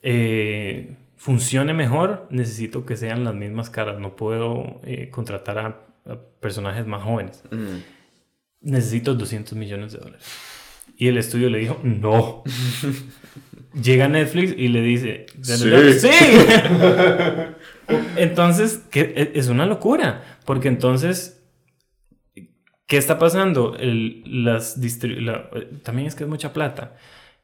[0.01, 3.99] eh, funcione mejor, necesito que sean las mismas caras.
[3.99, 5.67] No puedo eh, contratar a,
[6.09, 7.43] a, personajes más jóvenes.
[7.51, 7.79] Mm.
[8.61, 10.25] Necesito 200 millones de dólares.
[10.97, 12.45] Y el estudio le dijo, no.
[13.83, 15.99] Llega Netflix y le dice, sí.
[15.99, 16.09] ¡Sí!
[18.17, 20.23] entonces, que es una locura.
[20.45, 21.37] Porque entonces
[22.87, 23.77] ¿Qué está pasando?
[23.77, 25.51] El, las la,
[25.83, 26.95] también es que es mucha plata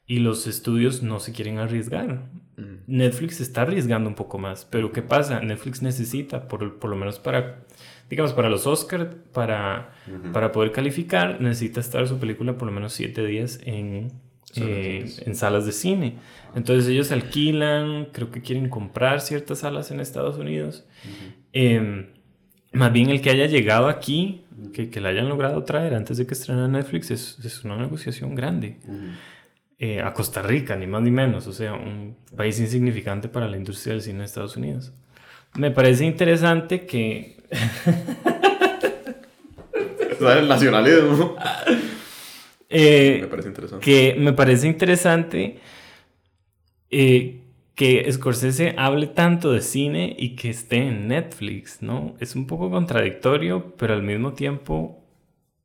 [0.06, 2.28] y los estudios no se quieren arriesgar.
[2.56, 2.84] Mm.
[2.86, 5.40] Netflix está arriesgando un poco más, pero ¿qué pasa?
[5.40, 7.64] Netflix necesita, por, por lo menos para,
[8.08, 10.32] digamos, para los Oscars, para, uh -huh.
[10.32, 14.12] para poder calificar, necesita estar su película por lo menos siete días en,
[14.56, 16.14] eh, en salas de cine.
[16.54, 20.84] Entonces ellos alquilan, creo que quieren comprar ciertas salas en Estados Unidos.
[21.04, 21.34] Uh -huh.
[21.52, 22.06] eh,
[22.72, 26.26] más bien el que haya llegado aquí, que, que la hayan logrado traer antes de
[26.26, 28.78] que estrenara Netflix, es, es una negociación grande.
[28.86, 29.14] Uh -huh.
[29.78, 33.56] eh, a Costa Rica, ni más ni menos, o sea, un país insignificante para la
[33.56, 34.92] industria del cine de Estados Unidos.
[35.54, 37.36] Me parece interesante que...
[40.20, 41.36] el nacionalismo.
[42.72, 43.84] Eh, me parece interesante.
[43.84, 45.58] Que me parece interesante
[46.90, 47.40] eh,
[47.74, 52.14] que Scorsese hable tanto de cine y que esté en Netflix, ¿no?
[52.18, 55.04] Es un poco contradictorio, pero al mismo tiempo,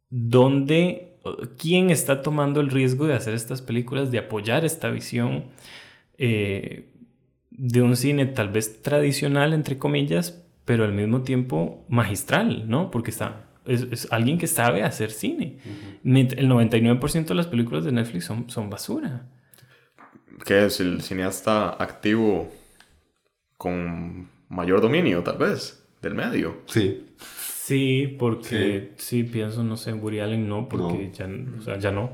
[0.09, 1.17] ¿dónde,
[1.57, 5.45] quién está tomando el riesgo de hacer estas películas, de apoyar esta visión
[6.17, 6.89] eh,
[7.51, 12.91] de un cine tal vez tradicional, entre comillas, pero al mismo tiempo magistral, ¿no?
[12.91, 15.57] Porque está, es, es alguien que sabe hacer cine.
[16.03, 16.33] Uh -huh.
[16.37, 19.27] El 99% de las películas de Netflix son, son basura.
[20.45, 22.51] ¿Qué es el cineasta activo
[23.57, 26.61] con mayor dominio, tal vez, del medio?
[26.67, 27.03] Sí.
[27.67, 31.11] Sí, porque sí, sí pienso, no sé, Woody Allen no, porque no.
[31.11, 32.13] Ya, o sea, ya no.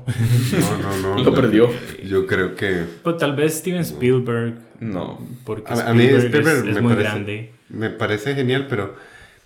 [0.58, 1.22] No, no, no.
[1.22, 1.70] Lo perdió.
[2.04, 2.82] Yo creo que...
[3.04, 4.56] Pero tal vez Steven Spielberg.
[4.80, 5.20] No.
[5.44, 7.52] Porque a, Spielberg, a mí Spielberg es, es me muy parece, grande.
[7.68, 8.96] Me parece genial, pero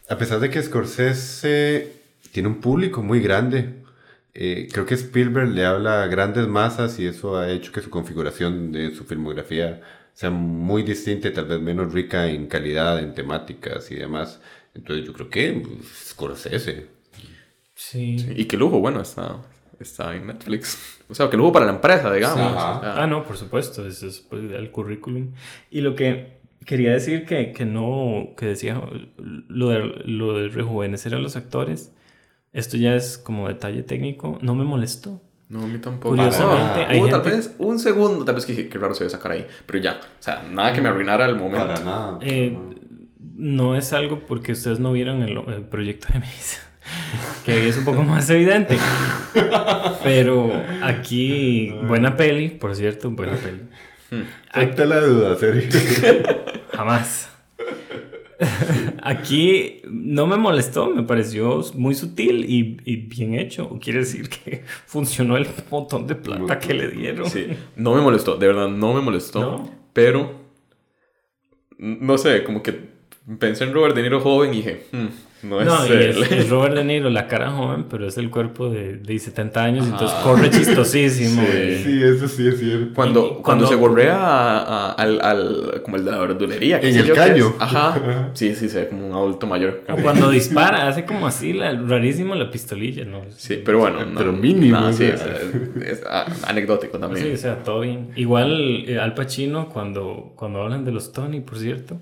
[0.09, 1.98] a pesar de que Scorsese
[2.39, 3.83] tiene un público muy grande,
[4.33, 7.91] eh, creo que Spielberg le habla a grandes masas y eso ha hecho que su
[7.91, 9.81] configuración de su filmografía
[10.15, 14.41] sea muy distinta y tal vez menos rica en calidad, en temáticas y demás.
[14.73, 16.87] Entonces yo creo que pues, Scorsese.
[17.75, 18.21] Sí.
[18.21, 18.33] sí.
[18.37, 19.39] Y qué lujo, bueno, está,
[19.81, 21.01] está en Netflix.
[21.09, 22.53] O sea, qué lujo para la empresa, digamos.
[22.53, 22.57] Sí.
[22.57, 25.33] Ah, no, por supuesto, ese es pues, el currículum.
[25.73, 28.81] Y lo que quería decir que, que no, que decía
[29.17, 31.95] lo de, lo de rejuvenecer a los actores
[32.53, 35.21] esto ya es como detalle técnico, no me molestó.
[35.49, 36.11] No, a mí tampoco.
[36.11, 37.23] Curiosamente, ah, hay Hubo gente...
[37.23, 39.79] tal vez un segundo, tal vez que qué raro se iba a sacar ahí, pero
[39.79, 41.67] ya, o sea, nada que me arruinara el momento.
[41.67, 42.19] Para nada.
[42.21, 42.59] Eh,
[43.35, 46.61] no es algo porque ustedes no vieron el, el proyecto de Misa,
[47.47, 48.77] que ahí es un poco más evidente.
[50.03, 53.63] Pero aquí, buena peli, por cierto, buena peli.
[54.11, 54.89] Hmm.
[54.89, 55.69] La duda, serio.
[56.73, 57.31] Jamás.
[59.03, 63.79] Aquí no me molestó, me pareció muy sutil y, y, bien hecho.
[63.81, 67.29] Quiere decir que funcionó el montón de plata que le dieron.
[67.29, 69.41] Sí, no me molestó, de verdad no me molestó.
[69.41, 69.71] ¿No?
[69.93, 70.33] Pero,
[71.79, 72.79] no sé, como que
[73.39, 75.07] pensé en Robert De Niro joven y dije, hmm,
[75.43, 79.19] no, es, es, Robert De Niro, la cara joven, pero es el cuerpo de, de
[79.19, 81.43] 70 años, entonces corre chistosísimo.
[81.43, 82.03] Sí.
[82.03, 82.95] eso sí es cierto.
[82.95, 86.81] Cuando, cuando, se gorrea al, al, como el de la verdulería.
[86.81, 87.55] En el caño.
[87.59, 88.31] Ajá.
[88.35, 89.85] Sí, sí, se ve como un adulto mayor.
[90.03, 93.23] cuando dispara, hace como así, la, rarísimo la pistolilla, ¿no?
[93.37, 93.99] Sí, pero bueno.
[94.17, 94.93] pero mínimo.
[94.93, 95.23] sí, es,
[95.85, 96.03] es,
[96.45, 97.27] anecdótico también.
[97.27, 98.11] Sí, o sea, todo bien.
[98.17, 102.01] Igual eh, Al Pacino, cuando, cuando hablan de los Tony, por cierto,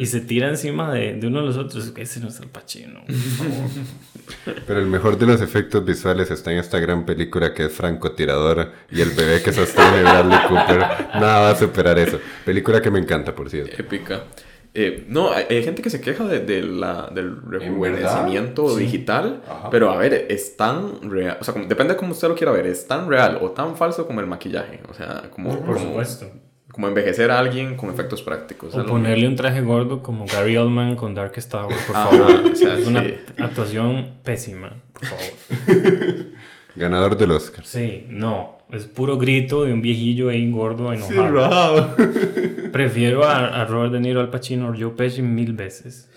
[0.00, 3.00] y se tira encima de, de, uno de los otros, ese no es Al Pacino.
[4.66, 8.72] Pero el mejor de los efectos visuales está en esta gran película que es Francotirador
[8.90, 10.78] y el bebé que sostiene Bradley Cooper.
[11.14, 12.18] Nada va a superar eso.
[12.44, 13.74] Película que me encanta, por cierto.
[13.78, 14.24] Épica.
[14.78, 19.96] Eh, no, hay, gente que se queja de, de la, del rejuvenecimiento digital, pero a
[19.96, 23.08] ver, es tan real, o sea, depende de cómo usted lo quiera ver, es tan
[23.08, 25.64] real o tan falso como el maquillaje, o sea, como...
[25.64, 26.30] por supuesto
[26.76, 28.74] como envejecer a alguien con efectos prácticos.
[28.74, 32.52] O ponerle un traje gordo como Gary Oldman con Dark Star Wars, por favor.
[32.52, 33.02] o sea, es una
[33.38, 35.24] actuación pésima, por favor.
[36.76, 37.64] Ganador del Oscar.
[37.64, 38.58] Sí, no.
[38.70, 41.96] Es puro grito de un viejillo ahí gordo enojado.
[41.96, 46.10] Sí, Prefiero a, a, Robert De Niro, Al Pacino o Joe Pesci mil veces.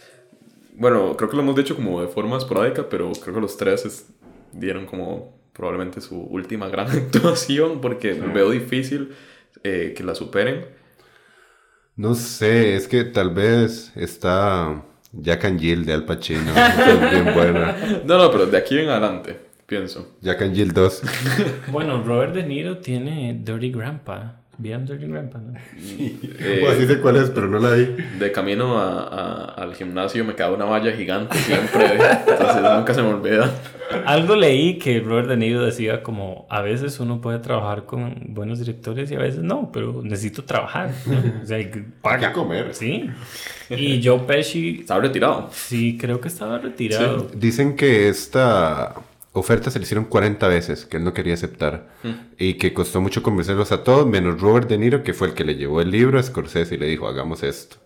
[0.75, 4.09] Bueno, creo que lo hemos dicho como de forma esporádica, pero creo que los tres
[4.51, 9.13] dieron como probablemente su última gran actuación porque veo difícil
[9.63, 10.65] eh, que la superen?
[11.95, 16.53] No sé, es que tal vez está Jack and Jill de Al Pacino.
[17.11, 17.75] bien buena.
[18.05, 20.15] No, no, pero de aquí en adelante, pienso.
[20.21, 21.01] Jack and Jill 2.
[21.71, 24.38] bueno, Robert De Niro tiene Dirty Grandpa.
[24.59, 25.39] ¿Vieron Dirty Grandpa?
[25.39, 25.57] ¿no?
[25.77, 27.95] Eh, pues sí sé cuál es, pero no la vi.
[28.19, 31.93] De camino a, a, al gimnasio me queda una valla gigante siempre.
[32.27, 33.49] entonces nunca se me olvida.
[34.05, 38.59] Algo leí que Robert De Niro decía como a veces uno puede trabajar con buenos
[38.59, 40.91] directores y a veces no, pero necesito trabajar.
[41.41, 41.57] O sea,
[42.01, 42.33] paga.
[42.33, 42.73] comer.
[42.73, 43.09] Sí.
[43.69, 44.79] Y Joe Pesci...
[44.81, 45.49] Estaba retirado.
[45.53, 47.27] Sí, creo que estaba retirado.
[47.33, 48.93] Dicen que esta
[49.33, 52.09] oferta se le hicieron 40 veces que él no quería aceptar mm.
[52.37, 55.43] y que costó mucho convencerlos a todos, menos Robert De Niro, que fue el que
[55.43, 57.77] le llevó el libro a Scorsese y le dijo, hagamos esto.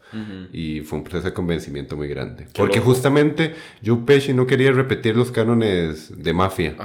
[0.52, 2.46] Y fue un proceso de convencimiento muy grande.
[2.56, 6.76] Porque justamente Joe Pesci no quería repetir los cánones de mafia.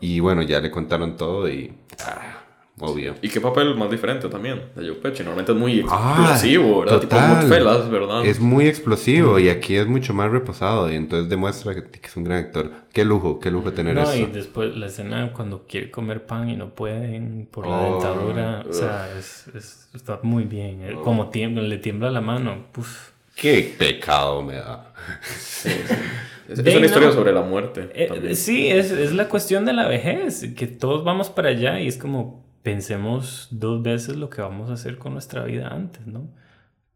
[0.00, 1.72] Y bueno, ya le contaron todo y...
[2.00, 2.43] Ah,
[2.80, 3.14] Obvio.
[3.22, 5.22] ¿Y qué papel más diferente también de Joe Pesci?
[5.22, 7.00] Normalmente es muy ah, explosivo, ¿verdad?
[7.00, 7.30] Total.
[7.30, 8.26] Tipo Goodfellas, ¿verdad?
[8.26, 12.24] Es muy explosivo y aquí es mucho más reposado y entonces demuestra que, es un
[12.24, 12.72] gran actor.
[12.92, 14.10] Qué lujo, qué lujo tener eso.
[14.10, 17.92] No, y después la escena cuando quiere comer pan y no pueden por la oh,
[17.92, 20.82] dentadura, o sea, es, es, está muy bien.
[20.82, 23.10] Eh, como tiembla, le tiembla la mano, Puf.
[23.36, 24.92] Qué pecado me da.
[25.22, 25.94] Sí, sí.
[26.46, 27.88] Es, una historia sobre la muerte.
[27.94, 31.88] Eh, sí, es, es la cuestión de la vejez, que todos vamos para allá y
[31.88, 36.30] es como pensemos dos veces lo que vamos a hacer con nuestra vida antes, ¿no?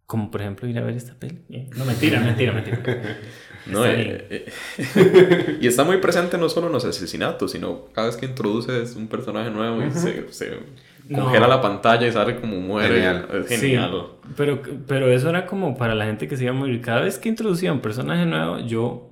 [0.07, 1.43] Como por ejemplo ir a ver esta peli.
[1.51, 2.81] Eh, no, mentira, mentira, mentira.
[3.67, 4.47] No, eh,
[4.79, 8.97] eh, y está muy presente no solo en los asesinatos, sino cada vez que introduces
[8.97, 10.59] un personaje nuevo y se, se
[11.15, 12.95] congela la pantalla y sale como muere.
[12.95, 13.29] Genial.
[13.35, 14.07] Es genial.
[14.39, 16.81] pero, pero eso era como para la gente que se iba a morir.
[16.81, 19.08] Cada vez que introducía un personaje nuevo, yo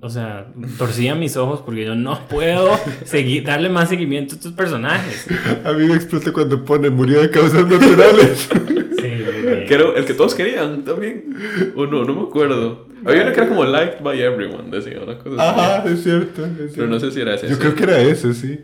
[0.00, 0.46] o sea,
[0.78, 2.70] torcía mis ojos porque yo no puedo
[3.04, 5.26] seguir, darle más seguimiento a estos personajes.
[5.64, 8.48] A mí me explota cuando pone murió de causas naturales.
[9.02, 11.34] Sí, el que todos querían también.
[11.74, 12.86] O no, no me acuerdo.
[13.04, 16.86] Había uno que era como liked by everyone, decía una cosa Ajá, es cierto, Pero
[16.86, 17.48] no sé si era ese.
[17.48, 18.60] Yo creo que era ese, sí.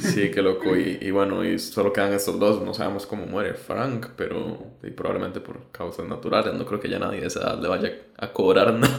[0.00, 0.74] Sí, qué loco.
[0.76, 2.62] Y, bueno, y solo quedan estos dos.
[2.62, 4.58] No sabemos cómo muere Frank, pero
[4.96, 6.54] probablemente por causas naturales.
[6.54, 8.98] No creo que ya nadie de esa edad le vaya a cobrar nada.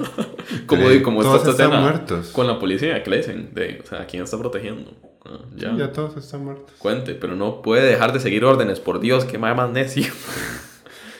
[0.67, 2.29] como, como está esta escena muertos.
[2.29, 4.91] con la policía que le dicen, de, o sea, ¿quién está protegiendo?
[5.25, 5.75] Ah, ya.
[5.75, 6.71] ya todos están muertos.
[6.77, 10.13] Cuente, pero no puede dejar de seguir órdenes, por Dios, que más necio.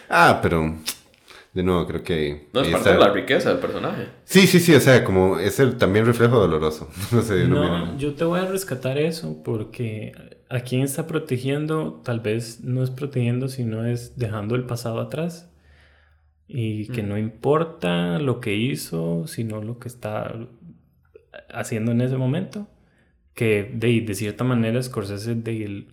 [0.10, 0.76] ah, pero
[1.54, 2.48] de nuevo, creo que...
[2.54, 4.08] No, es parte de la riqueza del personaje.
[4.24, 6.90] Sí, sí, sí, o sea, como es el también reflejo doloroso.
[7.12, 10.14] no sé, no, yo te voy a rescatar eso porque
[10.50, 15.50] a quien está protegiendo, tal vez no es protegiendo, sino es dejando el pasado atrás.
[16.48, 17.10] Y que mm.
[17.10, 20.34] no importa lo que hizo, sino lo que está
[21.50, 22.68] haciendo en ese momento.
[23.34, 25.88] Que de, de cierta manera Scorsese de el,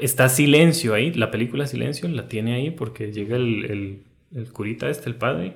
[0.00, 4.11] está silencio ahí, la película Silencio la tiene ahí porque llega el el
[4.52, 5.54] curita este, el padre.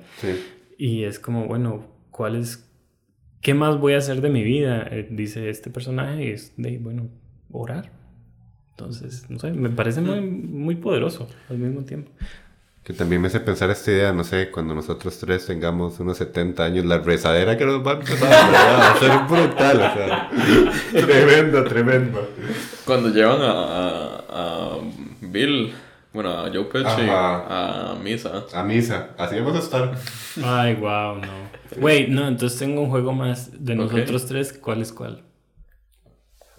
[0.77, 2.69] Y es como, bueno, ¿cuál es,
[3.41, 4.87] qué más voy a hacer de mi vida?
[4.91, 7.09] Eh, dice este personaje y es de, bueno,
[7.51, 7.91] orar.
[8.71, 12.11] Entonces, no sé, me parece muy, muy poderoso al mismo tiempo.
[12.83, 16.63] Que también me hace pensar esta idea, no sé, cuando nosotros tres tengamos unos 70
[16.63, 20.29] años, la rezadera que nos va a empezar a ser brutal, o sea.
[21.05, 22.29] tremendo, tremendo.
[22.85, 24.77] Cuando llevan a, a, a
[25.19, 25.73] Bill,
[26.13, 27.91] bueno, a Joe Pesci, Ajá.
[27.91, 28.45] a misa.
[28.53, 29.95] A misa, así vamos a estar.
[30.43, 31.49] Ay, wow, no.
[31.79, 34.53] Wait, no, entonces tengo un juego más de nosotros tres.
[34.53, 35.23] ¿Cuál es cuál?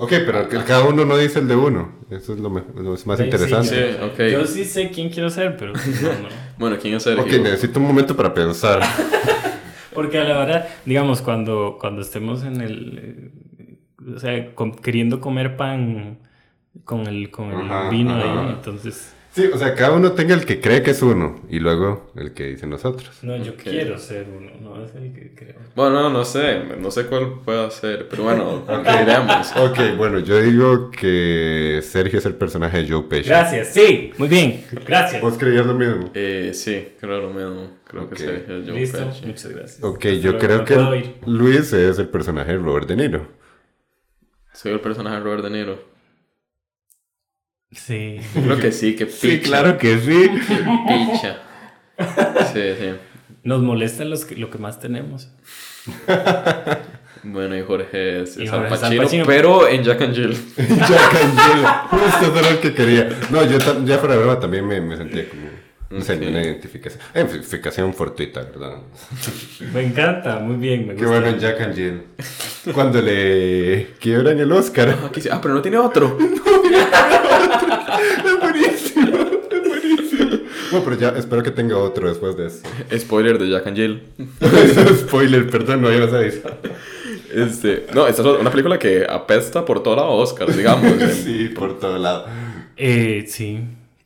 [0.00, 1.92] Ok, pero que cada uno no dice el de uno.
[2.10, 3.92] Eso es lo, lo es más Sí, interesante.
[3.94, 4.18] Sí, ok.
[4.32, 6.28] Yo sí sé quién quiero ser, pero no, no.
[6.58, 7.24] Bueno, ¿quién es Sergio?
[7.24, 8.80] Ok, necesito un momento para pensar.
[9.94, 13.32] Porque a la hora, digamos, cuando, cuando estemos en el.
[13.58, 16.20] eh, O sea, com- queriendo comer pan
[16.84, 18.22] con el, con el Ajá, vino ajá.
[18.42, 19.14] ahí, entonces.
[19.38, 22.34] Sí, o sea, cada uno tenga el que cree que es uno y luego el
[22.34, 23.08] que dicen nosotros.
[23.22, 25.54] No, yo quiero ser uno, no es el que creo.
[25.76, 29.52] Bueno, no, no sé, no sé cuál puede ser, pero bueno, diremos.
[29.56, 33.28] Ok, bueno, yo digo que Sergio es el personaje de Joe Pesci.
[33.28, 35.22] Gracias, sí, muy bien, gracias.
[35.22, 36.10] ¿Vos creías lo mismo?
[36.14, 37.78] Eh, sí, creo lo mismo.
[37.86, 39.26] Creo que Sergio es Joe Listo, Pesci.
[39.26, 39.84] muchas gracias.
[39.84, 41.14] Ok, Hasta yo creo que.
[41.26, 43.28] Luis es el personaje de Robert De Niro.
[44.52, 45.97] Soy el personaje de Robert De Niro.
[47.72, 48.18] Sí.
[48.32, 49.78] Creo que sí, que picha.
[49.78, 50.30] que sí.
[50.88, 51.38] Picha.
[52.52, 52.94] Sí, sí.
[53.44, 55.28] Nos molesta los que- lo que más tenemos.
[57.24, 60.32] Bueno, y Jorge es, Y Jorge Pacino, pero en Jack and Jill.
[60.56, 61.66] Jack and Jill.
[61.90, 63.08] Justo eso era lo que quería.
[63.30, 65.42] No, yo ya fuera de broma también me, me sentía como...
[65.90, 67.02] No sé, una identificación.
[67.14, 68.76] Identificación fortuita, ¿verdad?
[69.72, 71.20] Me encanta, muy bien, me Qué gusta.
[71.20, 72.02] bueno en Jack and Jill.
[72.74, 74.90] Cuando le quiebran el Oscar.
[75.02, 75.30] Ah, aquí sí.
[75.32, 76.18] Ah, pero no tiene otro.
[77.98, 79.16] Es buenísimo,
[79.50, 80.38] es buenísimo.
[80.70, 82.62] Bueno, pero ya espero que tenga otro después de eso.
[82.98, 84.02] Spoiler de Jack and Jill.
[85.00, 86.40] Spoiler, perdón, no, ya lo sabéis.
[87.34, 90.92] Este, no, esta es una película que apesta por toda la Oscar, digamos.
[91.24, 92.26] Sí, por todo lado.
[92.76, 93.60] Eh, sí,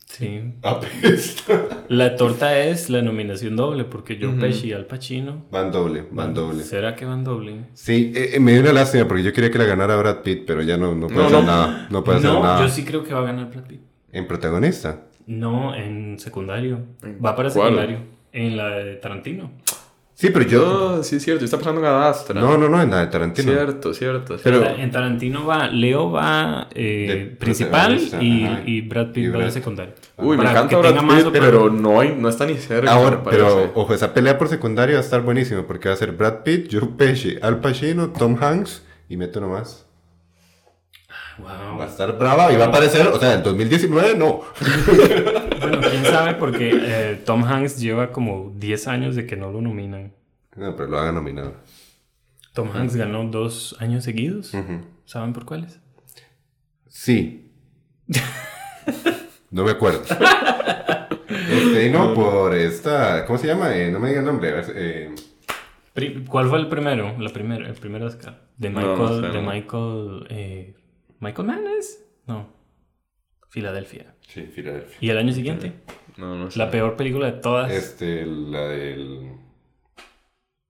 [0.05, 0.53] sí.
[0.61, 1.85] Apesta.
[1.89, 5.45] La torta es la nominación doble, porque Joe Pesci y Al Pacino.
[5.51, 6.63] Van doble, van doble.
[6.63, 7.65] ¿Será que van doble?
[7.73, 10.43] Sí, eh, eh, me dio una lástima porque yo quería que la ganara Brad Pitt,
[10.45, 11.45] pero ya no, no puede No, hacer no.
[11.45, 11.87] nada.
[11.89, 12.61] No puede hacer No, nada.
[12.61, 13.81] yo sí creo que va a ganar Brad Pitt.
[14.11, 15.01] En protagonista.
[15.27, 16.79] No, en secundario.
[17.03, 17.69] ¿En Va para cuál?
[17.69, 17.99] secundario.
[18.31, 19.51] En la de Tarantino.
[20.15, 20.95] Sí, pero yo.
[20.99, 21.41] Oh, sí, es cierto.
[21.41, 22.39] Yo estaba pensando en Adastra.
[22.39, 23.51] No, no, no, en la de Tarantino.
[23.51, 24.37] Cierto, cierto.
[24.43, 29.23] Pero- En ta- en Tarantino va, Leo va eh, De principal y, y Brad Pitt
[29.25, 29.95] Y va de secundario.
[30.17, 32.55] Uy, me encanta que Brad tenga más Pitt, opor- pero no, hay, no está ni
[32.57, 32.91] cerca.
[32.91, 36.11] Ahora, pero ojo, esa pelea por secundario va a estar buenísima porque va a ser
[36.11, 39.87] Brad Pitt, Joe Pesci, Al Pacino, Tom Hanks y meto nomás.
[41.39, 41.79] Wow.
[41.79, 44.41] Va a estar brava y va a aparecer, o sea, en 2019 no.
[45.59, 49.61] Bueno, quién sabe, porque eh, Tom Hanks lleva como 10 años de que no lo
[49.61, 50.13] nominan.
[50.55, 51.55] No, pero lo hagan nominado.
[52.53, 54.51] Tom Hanks ganó dos años seguidos.
[55.05, 55.79] ¿Saben por cuáles?
[56.87, 57.51] Sí.
[59.49, 60.01] No me acuerdo.
[61.29, 63.25] Este, no, por esta.
[63.25, 63.75] ¿Cómo se llama?
[63.75, 64.49] Eh, no me diga el nombre.
[64.49, 65.15] a ver, eh,
[66.27, 67.15] ¿Cuál fue el primero?
[67.19, 68.41] La primera, el primer Oscar.
[68.57, 68.97] De No, Michael.
[68.99, 69.51] no sé, de no.
[69.51, 70.27] Michael.
[70.29, 70.75] eh,
[71.23, 72.05] ¿Michael Mann es?
[72.27, 72.47] No.
[73.49, 74.13] Filadelfia.
[74.27, 74.97] sí, Filadelfia.
[74.99, 75.73] ¿Y el año siguiente?
[76.17, 76.59] No, no sé.
[76.59, 77.71] La peor película de todas.
[77.71, 79.31] Este, la del.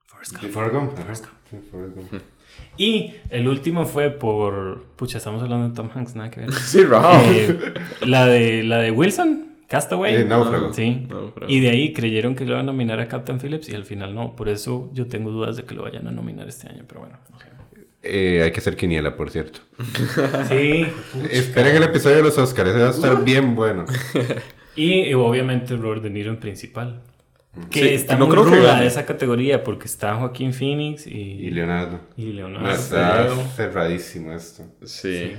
[0.06, 0.54] Forrest ¿De Gump.
[0.54, 1.34] Forrest Gump?
[1.50, 2.14] Sí, Forrest Gump.
[2.78, 4.86] Y el último fue por.
[4.96, 6.52] Pucha, estamos hablando de Tom Hanks, nada que ver.
[6.72, 7.24] Sí, Raúl.
[7.26, 7.74] Eh,
[8.06, 10.16] la, de, la de Wilson, Castaway.
[10.16, 10.72] Eh, Náufrago.
[10.72, 11.08] Sí.
[11.10, 11.52] Náufrago.
[11.52, 14.14] Y de ahí creyeron que lo iban a nominar a Captain Phillips y al final
[14.14, 14.36] no.
[14.36, 17.18] Por eso yo tengo dudas de que lo vayan a nominar este año, pero bueno.
[18.04, 19.60] Eh, hay que hacer quiniela, por cierto.
[20.50, 20.86] Sí.
[21.32, 23.86] Esperen el episodio de los Oscars, ese va a estar bien bueno.
[24.76, 27.02] Y, y obviamente Robert De Niro en principal.
[27.70, 31.52] Que Sí, está no muy creo ruda esa categoría porque está Joaquín Phoenix y, Y
[31.52, 32.00] Leonardo.
[32.18, 32.72] y Leonardo.
[32.72, 33.36] Está Leo.
[33.56, 34.64] cerradísimo esto.
[34.84, 35.34] Sí.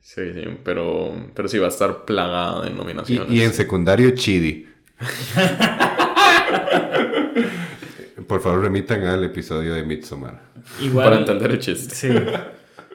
[0.00, 3.30] Sí, sí, pero, pero sí va a estar plagada de Y, nominaciones.
[3.30, 4.66] y en secundario, Chidi.
[8.28, 10.40] Por favor, remitan al episodio de Midsommar.
[10.82, 11.94] Igual, Para entender el chiste.
[11.94, 12.08] Sí.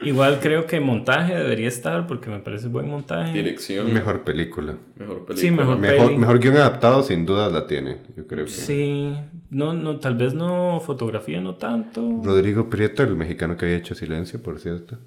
[0.04, 3.34] Igual creo que montaje debería estar porque me parece buen montaje.
[3.34, 3.92] Dirección.
[3.94, 4.76] Mejor película.
[4.96, 5.38] Mejor película.
[5.38, 5.78] Sí, mejor.
[5.80, 6.18] Mejor, Peli.
[6.18, 7.98] mejor guion adaptado, sin duda la tiene.
[8.16, 8.52] Yo creo que.
[8.52, 9.16] Sí,
[9.50, 12.22] no, no, tal vez no fotografía, no tanto.
[12.24, 14.98] Rodrigo Prieto, el mexicano que había hecho Silencio, por cierto.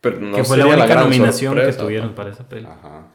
[0.00, 2.14] Pero no que fue la única gran nominación que sorpresa, tuvieron ¿no?
[2.14, 2.66] para esa peli.
[2.66, 3.08] Ajá.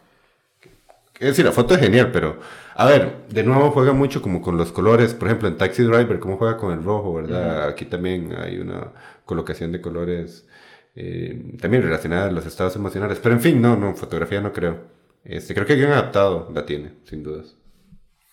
[1.19, 2.39] Es decir, la foto es genial, pero
[2.79, 5.13] a ver, de nuevo juega mucho como con los colores.
[5.13, 7.67] Por ejemplo, en Taxi Driver, cómo juega con el rojo, ¿verdad?
[7.67, 8.93] Aquí también hay una
[9.25, 10.47] colocación de colores
[10.95, 13.19] eh, también relacionada a los estados emocionales.
[13.21, 14.79] Pero en fin, no, no, fotografía no creo.
[15.25, 17.57] Este, creo que bien adaptado la tiene, sin dudas.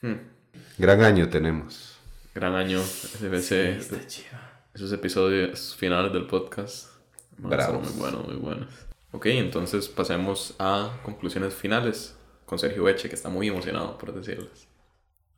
[0.00, 0.14] Hmm.
[0.78, 1.98] Gran año tenemos.
[2.32, 2.78] Gran año.
[2.78, 4.62] Ese, chiva.
[4.72, 6.90] esos episodios finales del podcast.
[7.36, 7.90] Bravos.
[7.90, 8.68] Muy buenos, muy buenos.
[9.10, 12.15] Ok, entonces pasemos a conclusiones finales
[12.46, 14.68] con Sergio Eche, que está muy emocionado por decirles.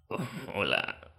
[0.55, 0.99] Hola.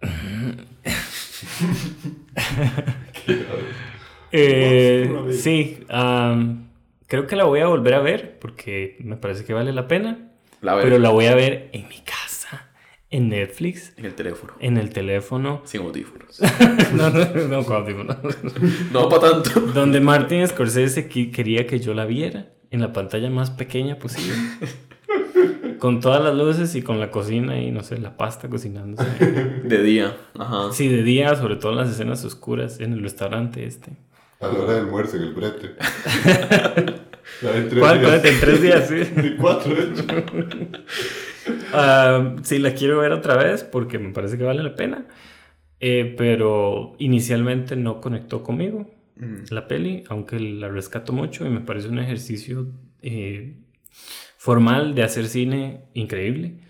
[4.32, 6.68] Eh, sí, am,
[7.08, 10.30] creo que la voy a volver a ver porque me parece que vale la pena.
[10.60, 12.70] La Pero la voy a ver en mi casa,
[13.10, 14.52] en Netflix, en el teléfono.
[14.60, 15.62] en el teléfono.
[15.64, 16.40] Sin audífonos.
[16.92, 18.18] no, no, no, con audífonos.
[18.92, 19.60] no para tanto.
[19.60, 24.36] Donde Martin Scorsese quería que yo la viera en la pantalla más pequeña posible.
[25.80, 29.08] Con todas las luces y con la cocina y no sé, la pasta cocinándose.
[29.64, 30.16] De día.
[30.38, 30.72] Ajá.
[30.72, 33.90] Sí, de día, sobre todo en las escenas oscuras en el restaurante este.
[34.40, 35.74] A la hora del almuerzo en el brete.
[37.42, 38.00] La de tres ¿Cuál?
[38.00, 38.20] días.
[38.20, 38.26] ¿Cuál?
[38.34, 38.94] En tres días, sí.
[39.22, 40.04] De cuatro, de hecho.
[41.72, 45.06] Ah, sí, la quiero ver otra vez porque me parece que vale la pena.
[45.78, 49.44] Eh, pero inicialmente no conectó conmigo Mm.
[49.50, 52.68] la peli, aunque la rescato mucho y me parece un ejercicio
[53.02, 53.54] eh,
[54.44, 56.60] formal de hacer cine increíble.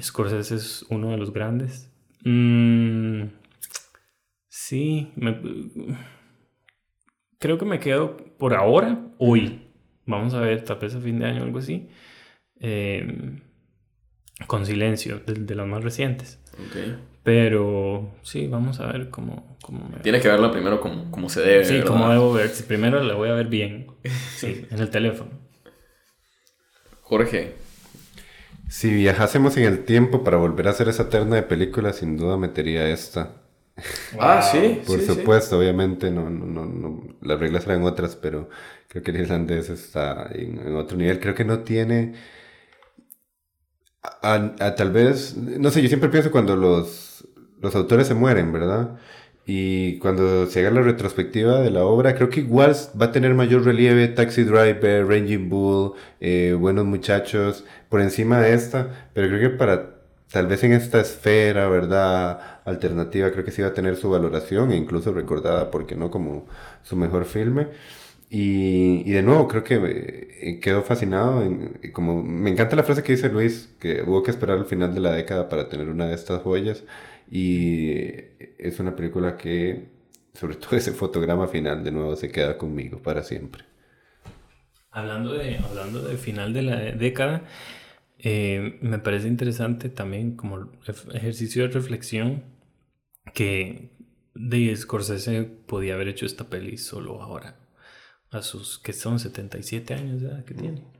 [0.00, 1.90] Scorsese es uno de los grandes.
[2.24, 3.24] Mm,
[4.48, 5.40] sí, me-
[7.40, 9.62] creo que me quedo por ahora, hoy.
[10.06, 11.88] Vamos a ver, tal vez a fin de año o algo así.
[12.60, 13.40] eh,
[14.46, 16.40] con silencio, de, de las más recientes.
[16.54, 16.76] Ok.
[17.24, 21.40] Pero sí, vamos a ver cómo, cómo me Tienes que verla primero como, como se
[21.40, 21.64] debe.
[21.64, 21.88] Sí, ¿verdad?
[21.88, 22.50] como debo ver.
[22.68, 23.88] Primero la voy a ver bien.
[24.36, 25.47] Sí, en el teléfono.
[27.08, 27.54] Jorge.
[28.68, 32.36] Si viajásemos en el tiempo para volver a hacer esa terna de películas, sin duda
[32.36, 33.42] metería esta.
[34.18, 34.82] Ah, sí.
[34.84, 35.22] Por sí, sí.
[35.22, 38.48] supuesto, obviamente, no, no, no, no, las reglas eran otras, pero
[38.88, 41.20] creo que el irlandés está en, en otro nivel.
[41.20, 42.14] Creo que no tiene,
[44.02, 47.26] a, a- tal vez, no sé, yo siempre pienso cuando los,
[47.60, 48.98] los autores se mueren, ¿verdad?
[49.50, 53.32] Y cuando se haga la retrospectiva de la obra, creo que igual va a tener
[53.34, 59.40] mayor relieve Taxi Driver, Raging Bull, eh, Buenos Muchachos, por encima de esta, pero creo
[59.50, 59.94] que para
[60.30, 62.60] tal vez en esta esfera, ¿verdad?
[62.66, 66.46] Alternativa, creo que sí va a tener su valoración e incluso recordada, porque no como
[66.82, 67.68] su mejor filme.
[68.30, 69.76] Y, y de nuevo, creo que
[70.42, 71.42] eh, quedo fascinado.
[71.42, 74.94] en- como, me encanta la frase que dice Luis, que hubo que esperar al final
[74.94, 76.84] de la década para tener una de estas joyas.
[77.30, 78.00] Y
[78.58, 79.88] es una película que,
[80.34, 83.64] sobre todo ese fotograma final, de nuevo se queda conmigo para siempre.
[84.90, 87.42] Hablando de, hablando de final de la década,
[88.18, 90.72] eh, me parece interesante también como
[91.14, 92.44] ejercicio de reflexión
[93.34, 93.90] que
[94.34, 97.56] de Scorsese podía haber hecho esta peli solo ahora,
[98.30, 100.97] a sus que son 77 años de edad que tiene.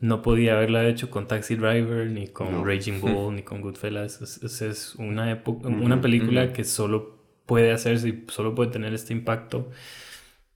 [0.00, 2.64] No podía haberla hecho con Taxi Driver, ni con No.
[2.64, 4.20] Raging Bull, ni con Goodfellas.
[4.20, 8.92] Es, es- es una, época, una película que solo puede hacerse y solo puede tener
[8.94, 9.70] este impacto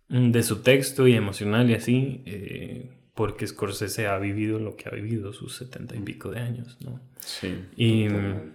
[0.09, 4.89] mm, de su texto y emocional y así, eh, porque Scorsese ha vivido lo que
[4.89, 7.01] ha vivido, sus setenta y pico de años, ¿no?
[7.21, 7.55] Sí.
[7.77, 8.53] Y mm,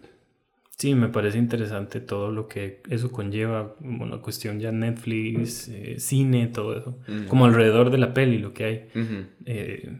[0.78, 5.95] sí, me parece interesante todo lo que eso conlleva, como la cuestión ya Netflix, eh,
[5.99, 6.97] cine, todo eso,
[7.28, 8.88] como alrededor de la peli, lo que hay.
[9.45, 9.97] Eh,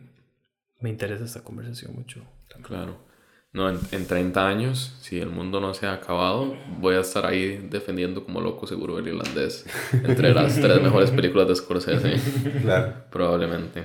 [0.84, 2.22] me interesa esta conversación mucho.
[2.50, 2.68] también.
[2.68, 2.98] Claro.
[3.54, 7.26] No, en, en 30 años, si el mundo no se ha acabado, voy a estar
[7.26, 9.66] ahí defendiendo como loco seguro el irlandés.
[9.94, 12.16] Entre las tres mejores películas de Scorsese,
[12.62, 12.94] Claro.
[13.12, 13.84] probablemente.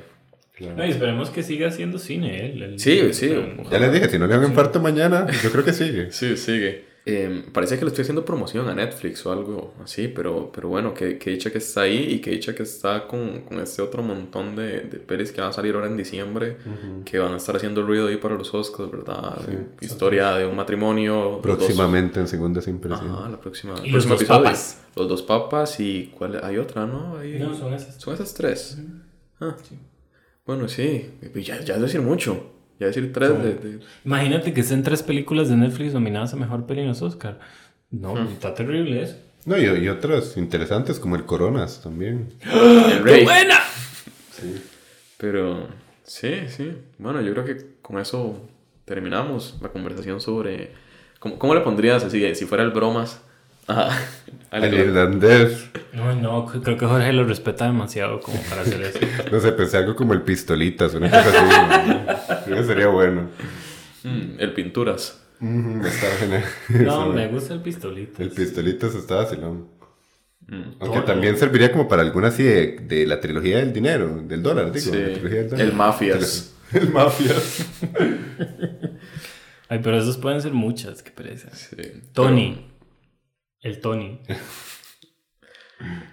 [0.75, 2.81] No, y esperemos que siga haciendo cine él.
[2.81, 3.33] Sí, sí.
[3.71, 6.11] Ya les dije, si no le dan un infarto mañana, yo creo que sigue.
[6.13, 6.88] Sí, sigue.
[7.11, 10.93] Eh, parece que le estoy haciendo promoción a Netflix o algo así, pero, pero bueno,
[10.93, 14.03] que, que dicha que está ahí y que dicha que está con, con este otro
[14.03, 16.57] montón de, de pelis que van a salir ahora en diciembre,
[17.05, 19.39] que van a estar haciendo ruido ahí para los Oscars, ¿verdad?
[19.81, 21.41] Historia de un matrimonio.
[21.43, 23.13] Próximamente en segundas impresiones.
[23.15, 23.75] Ajá, la próxima.
[23.83, 24.43] Y los dos episodio.
[24.45, 24.81] papas.
[24.97, 26.41] Los dos papas y ¿cuál?
[26.45, 27.17] Hay otra, ¿no?
[27.19, 27.95] Hay- No, son esas.
[27.97, 28.79] Son esas tres.
[29.41, 29.57] Ah,
[30.47, 31.11] Bueno, sí.
[31.35, 32.51] Ya, ya es decir mucho.
[32.81, 33.55] Ya decir tres de...
[33.55, 37.41] de- Imagínate que estén tres películas de Netflix nominadas a mejor peli en los Oscar.
[37.91, 39.17] No, está terrible eso.
[39.47, 42.35] No, y, y otras interesantes como el Coronas también.
[42.43, 43.25] El Rey.
[43.25, 43.59] ¡Buena!
[45.17, 45.67] Pero
[46.05, 46.73] sí, sí.
[46.99, 48.49] Bueno, yo creo que con eso
[48.85, 50.73] terminamos la conversación sobre...
[51.19, 52.35] ¿Cómo, cómo le pondrías así?
[52.35, 53.23] Si fuera el bromas.
[53.69, 53.99] Ajá.
[54.51, 55.71] al El irlandés.
[55.93, 58.99] No, no, creo que Jorge lo respeta demasiado como para hacer eso.
[59.33, 62.65] No sé, pensé algo como el pistolitas, una cosa así.
[62.67, 63.29] Sería bueno.
[64.05, 65.23] Mm, el pinturas.
[65.41, 66.45] Está genial.
[66.85, 68.23] No, me gusta el pistolito.
[68.23, 69.69] El pistolitas está vacilón.
[70.47, 70.63] Mm.
[70.81, 74.73] Aunque también serviría como para alguna así de, de la trilogía del dinero, del dólar,
[74.73, 74.93] digo.
[74.93, 74.99] Sí.
[74.99, 75.67] la trilogía del dólar.
[75.67, 76.55] El Mafias.
[76.73, 77.67] El Mafias.
[79.69, 81.51] Ay, pero esas pueden ser muchas, qué pereza.
[81.55, 81.77] Sí.
[82.15, 82.68] Tony.
[83.63, 84.21] El Tony.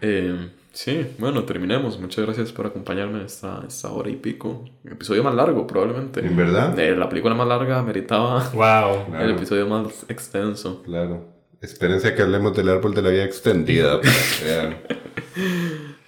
[0.02, 1.98] Eh, Sí, bueno, terminemos.
[2.02, 4.66] Muchas gracias por acompañarme esta, esta hora y pico.
[4.84, 6.20] El episodio más largo, probablemente.
[6.20, 6.78] ¿En verdad?
[6.78, 9.06] Eh, la película más larga meritaba Wow.
[9.08, 9.24] Claro.
[9.24, 10.84] el episodio más extenso.
[10.84, 11.30] Claro.
[11.62, 14.00] Espérense a que hablemos del árbol de la vida extendida.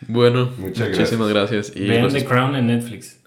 [0.09, 1.73] Bueno, Muchas muchísimas gracias.
[1.75, 3.19] Y Vean los The Crown en Netflix.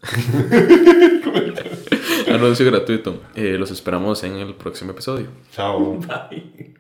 [2.29, 3.23] anuncio gratuito.
[3.35, 5.27] Eh, los esperamos en el próximo episodio.
[5.53, 5.99] Chao.
[5.99, 6.75] Bye.